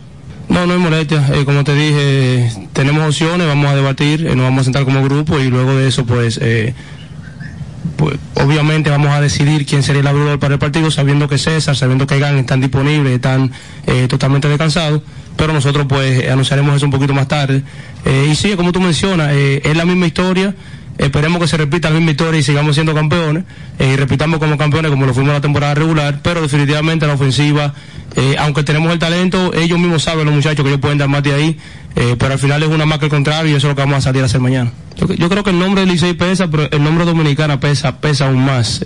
No, 0.48 0.66
no 0.66 0.74
hay 0.74 0.78
molestia. 0.78 1.26
Eh, 1.32 1.44
como 1.44 1.64
te 1.64 1.74
dije, 1.74 2.50
tenemos 2.72 3.06
opciones, 3.06 3.46
vamos 3.46 3.66
a 3.70 3.74
debatir, 3.74 4.26
eh, 4.26 4.36
nos 4.36 4.44
vamos 4.44 4.60
a 4.60 4.64
sentar 4.64 4.84
como 4.84 5.02
grupo 5.02 5.40
y 5.40 5.48
luego 5.48 5.74
de 5.74 5.88
eso, 5.88 6.06
pues, 6.06 6.38
pues 7.96 8.18
obviamente 8.34 8.90
vamos 8.90 9.08
a 9.08 9.20
decidir 9.20 9.66
quién 9.66 9.82
sería 9.82 10.00
el 10.00 10.06
abridor 10.06 10.38
para 10.38 10.54
el 10.54 10.60
partido, 10.60 10.90
sabiendo 10.90 11.28
que 11.28 11.38
César, 11.38 11.76
sabiendo 11.76 12.06
que 12.06 12.18
Gan 12.18 12.38
están 12.38 12.60
disponibles, 12.60 13.12
están 13.12 13.52
eh, 13.86 14.06
totalmente 14.08 14.48
descansados, 14.48 15.02
pero 15.36 15.52
nosotros 15.52 15.86
pues 15.88 16.28
anunciaremos 16.28 16.76
eso 16.76 16.86
un 16.86 16.92
poquito 16.92 17.14
más 17.14 17.28
tarde. 17.28 17.62
Eh, 18.04 18.28
y 18.30 18.34
sí, 18.34 18.54
como 18.56 18.72
tú 18.72 18.80
mencionas, 18.80 19.32
eh, 19.32 19.62
es 19.64 19.76
la 19.76 19.84
misma 19.84 20.06
historia. 20.06 20.54
Esperemos 20.98 21.40
que 21.40 21.48
se 21.48 21.56
repita 21.56 21.90
la 21.90 21.96
misma 21.96 22.12
historia 22.12 22.38
y 22.38 22.42
sigamos 22.42 22.74
siendo 22.74 22.94
campeones 22.94 23.44
eh, 23.78 23.92
y 23.92 23.96
repitamos 23.96 24.38
como 24.38 24.56
campeones 24.56 24.90
como 24.90 25.06
lo 25.06 25.14
fuimos 25.14 25.32
la 25.32 25.40
temporada 25.40 25.74
regular, 25.74 26.20
pero 26.22 26.40
definitivamente 26.40 27.06
la 27.06 27.14
ofensiva, 27.14 27.74
eh, 28.14 28.36
aunque 28.38 28.62
tenemos 28.62 28.92
el 28.92 28.98
talento, 28.98 29.52
ellos 29.54 29.78
mismos 29.78 30.04
saben 30.04 30.24
los 30.26 30.34
muchachos 30.34 30.62
que 30.62 30.68
ellos 30.68 30.80
pueden 30.80 30.98
dar 30.98 31.08
más 31.08 31.22
de 31.22 31.34
ahí, 31.34 31.58
eh, 31.96 32.14
pero 32.18 32.34
al 32.34 32.38
final 32.38 32.62
es 32.62 32.68
una 32.68 32.86
marca 32.86 33.06
al 33.06 33.10
contrario 33.10 33.52
y 33.52 33.56
eso 33.56 33.66
es 33.66 33.72
lo 33.72 33.74
que 33.74 33.82
vamos 33.82 33.98
a 33.98 34.00
salir 34.02 34.22
a 34.22 34.26
hacer 34.26 34.40
mañana. 34.40 34.72
Yo, 34.96 35.28
creo 35.28 35.42
que 35.42 35.50
el 35.50 35.58
nombre 35.58 35.84
de 35.84 35.88
Licey 35.90 36.14
pesa, 36.14 36.48
pero 36.48 36.70
el 36.70 36.82
nombre 36.82 37.04
dominicana 37.04 37.58
pesa, 37.58 38.00
pesa 38.00 38.26
aún 38.26 38.44
más. 38.44 38.80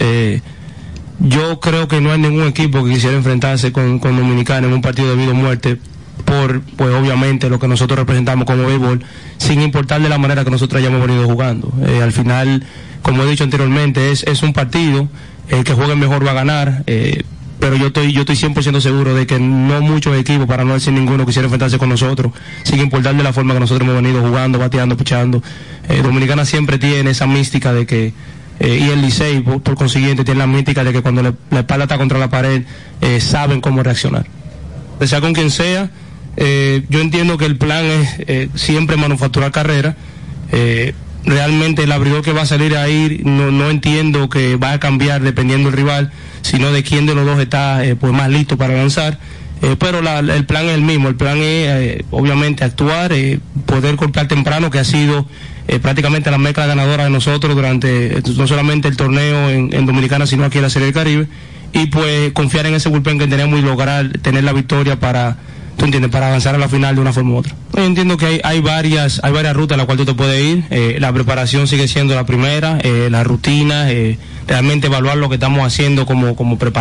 Yo 1.21 1.61
creo 1.61 1.89
que 1.89 2.01
no 2.01 2.13
hay 2.13 2.21
ningún 2.21 2.47
equipo 2.47 2.85
que 2.85 2.95
quisiera 2.95 3.17
enfrentarse 3.17 3.73
con, 3.73 3.99
con 3.99 4.17
Dominicana 4.17 4.69
en 4.69 4.73
un 4.73 4.81
partido 4.81 5.11
de 5.11 5.17
vida 5.17 5.33
o 5.33 5.35
muerte 5.35 5.79
por, 6.29 6.61
pues 6.77 6.95
obviamente, 6.95 7.49
lo 7.49 7.59
que 7.59 7.67
nosotros 7.69 7.99
representamos 7.99 8.45
como 8.45 8.67
béisbol, 8.67 9.03
sin 9.39 9.63
importar 9.63 10.01
de 10.03 10.09
la 10.11 10.19
manera 10.19 10.45
que 10.45 10.51
nosotros 10.51 10.81
hayamos 10.81 11.01
venido 11.07 11.25
jugando. 11.27 11.73
Eh, 11.87 12.01
al 12.03 12.13
final, 12.13 12.63
como 13.03 13.23
he 13.23 13.31
dicho 13.31 13.45
anteriormente, 13.45 14.11
es, 14.13 14.25
es 14.25 14.43
un 14.43 14.53
partido, 14.53 15.09
el 15.49 15.65
que 15.65 15.73
juegue 15.73 15.97
mejor 15.97 16.27
va 16.27 16.33
a 16.33 16.35
ganar, 16.35 16.83
eh, 16.87 17.23
pero 17.59 17.77
yo 17.77 17.87
estoy, 17.89 18.13
yo 18.13 18.21
estoy 18.21 18.37
100% 18.37 18.81
seguro 18.81 19.15
de 19.15 19.27
que 19.27 19.41
no 19.41 19.81
muchos 19.81 20.17
equipos, 20.17 20.47
para 20.47 20.65
no 20.65 20.75
decir 20.75 20.93
ninguno, 20.93 21.25
quisiera 21.27 21.47
enfrentarse 21.47 21.79
con 21.79 21.89
nosotros, 21.89 22.33
sin 22.63 22.79
importar 22.81 23.17
de 23.17 23.23
la 23.23 23.33
forma 23.33 23.55
que 23.55 23.61
nosotros 23.61 23.89
hemos 23.89 24.01
venido 24.03 24.21
jugando, 24.23 24.59
bateando, 24.59 24.97
pichando. 24.97 25.43
Eh, 25.89 26.03
Dominicana 26.03 26.45
siempre 26.45 26.79
tiene 26.79 27.11
esa 27.11 27.27
mística 27.27 27.73
de 27.73 27.87
que 27.87 28.13
y 28.61 28.91
el 28.91 29.03
Licey, 29.03 29.41
por, 29.41 29.63
por 29.63 29.77
consiguiente, 29.77 30.25
tiene 30.25 30.39
la 30.41 30.47
mística 30.49 30.83
de 30.83 30.93
que 30.93 31.01
cuando 31.01 31.23
le- 31.23 31.33
la 31.51 31.61
espalda 31.61 31.85
está 31.85 31.97
contra 31.97 32.19
la 32.19 32.29
pared, 32.29 32.65
eh, 33.01 33.21
saben 33.21 33.61
cómo 33.61 33.85
reaccionar. 33.85 34.27
Sea 35.05 35.21
con 35.21 35.33
quien 35.33 35.51
sea, 35.53 35.91
eh, 36.41 36.85
yo 36.89 37.01
entiendo 37.01 37.37
que 37.37 37.47
el 37.47 37.57
plan 37.57 37.85
es 37.85 38.11
eh, 38.21 38.49
siempre 38.55 38.97
manufacturar 38.97 39.51
carrera. 39.51 39.97
Eh, 40.53 40.95
realmente 41.25 41.83
el 41.83 41.91
abridor 41.91 42.23
que 42.23 42.33
va 42.33 42.43
a 42.43 42.47
salir 42.47 42.77
ahí 42.77 43.23
no, 43.25 43.51
no 43.51 43.69
entiendo 43.69 44.29
que 44.29 44.55
va 44.55 44.73
a 44.73 44.79
cambiar 44.79 45.21
dependiendo 45.21 45.69
del 45.69 45.77
rival, 45.77 46.13
sino 46.43 46.71
de 46.71 46.85
quién 46.85 47.07
de 47.07 47.17
los 47.17 47.27
dos 47.27 47.41
está 47.41 47.85
eh, 47.85 47.97
pues 47.97 48.13
más 48.13 48.31
listo 48.31 48.57
para 48.57 48.75
lanzar. 48.75 49.19
Pero 49.81 49.99
el 49.99 50.47
plan 50.47 50.67
es 50.67 50.77
el 50.77 50.83
mismo, 50.83 51.09
el 51.09 51.17
plan 51.17 51.39
es 51.39 52.05
obviamente 52.13 52.63
actuar, 52.63 53.11
poder 53.67 53.97
golpear 53.97 54.29
temprano, 54.29 54.71
que 54.71 54.79
ha 54.79 54.85
sido 54.85 55.27
prácticamente 55.83 56.31
la 56.31 56.39
mezcla 56.39 56.67
ganadora 56.67 57.03
de 57.03 57.11
nosotros 57.11 57.57
durante 57.57 58.23
no 58.37 58.47
solamente 58.47 58.87
el 58.87 58.97
torneo 58.97 59.51
en, 59.51 59.75
en 59.75 59.85
Dominicana, 59.85 60.29
sino 60.29 60.45
aquí 60.45 60.59
en 60.59 60.63
la 60.63 60.71
Serie 60.71 60.87
del 60.87 60.95
Caribe, 60.95 61.27
y 61.73 61.87
pues 61.87 62.31
confiar 62.35 62.67
en 62.67 62.75
ese 62.75 62.89
bullpen 62.89 63.19
que 63.19 63.27
tenemos 63.27 63.59
y 63.59 63.63
lograr 63.63 64.09
tener 64.23 64.45
la 64.45 64.53
victoria 64.53 65.01
para, 65.01 65.39
tú 65.79 65.85
entiendes, 65.85 66.11
para 66.11 66.27
avanzar 66.27 66.55
a 66.55 66.59
la 66.59 66.69
final 66.69 66.95
de 66.97 67.01
una 67.01 67.13
forma 67.13 67.35
u 67.35 67.37
otra. 67.39 67.55
Yo 67.73 67.85
entiendo 67.85 68.17
que 68.17 68.27
hay, 68.27 68.41
hay 68.43 68.61
varias, 68.61 69.21
hay 69.23 69.33
varias 69.33 69.55
rutas 69.55 69.77
a 69.77 69.79
las 69.79 69.87
cuales 69.87 70.05
tú 70.05 70.13
te 70.13 70.19
puedes 70.19 70.45
ir, 70.45 70.65
eh, 70.71 70.97
la 70.99 71.13
preparación 71.13 71.69
sigue 71.69 71.87
siendo 71.87 72.15
la 72.15 72.27
primera, 72.27 72.79
eh, 72.83 73.09
la 73.11 73.23
rutina, 73.23 73.91
eh, 73.91 74.19
realmente 74.49 74.89
evaluar 74.89 75.17
lo 75.17 75.29
que 75.29 75.37
estamos 75.37 75.65
haciendo 75.65 76.05
como, 76.05 76.35
como 76.35 76.59
preparación 76.59 76.79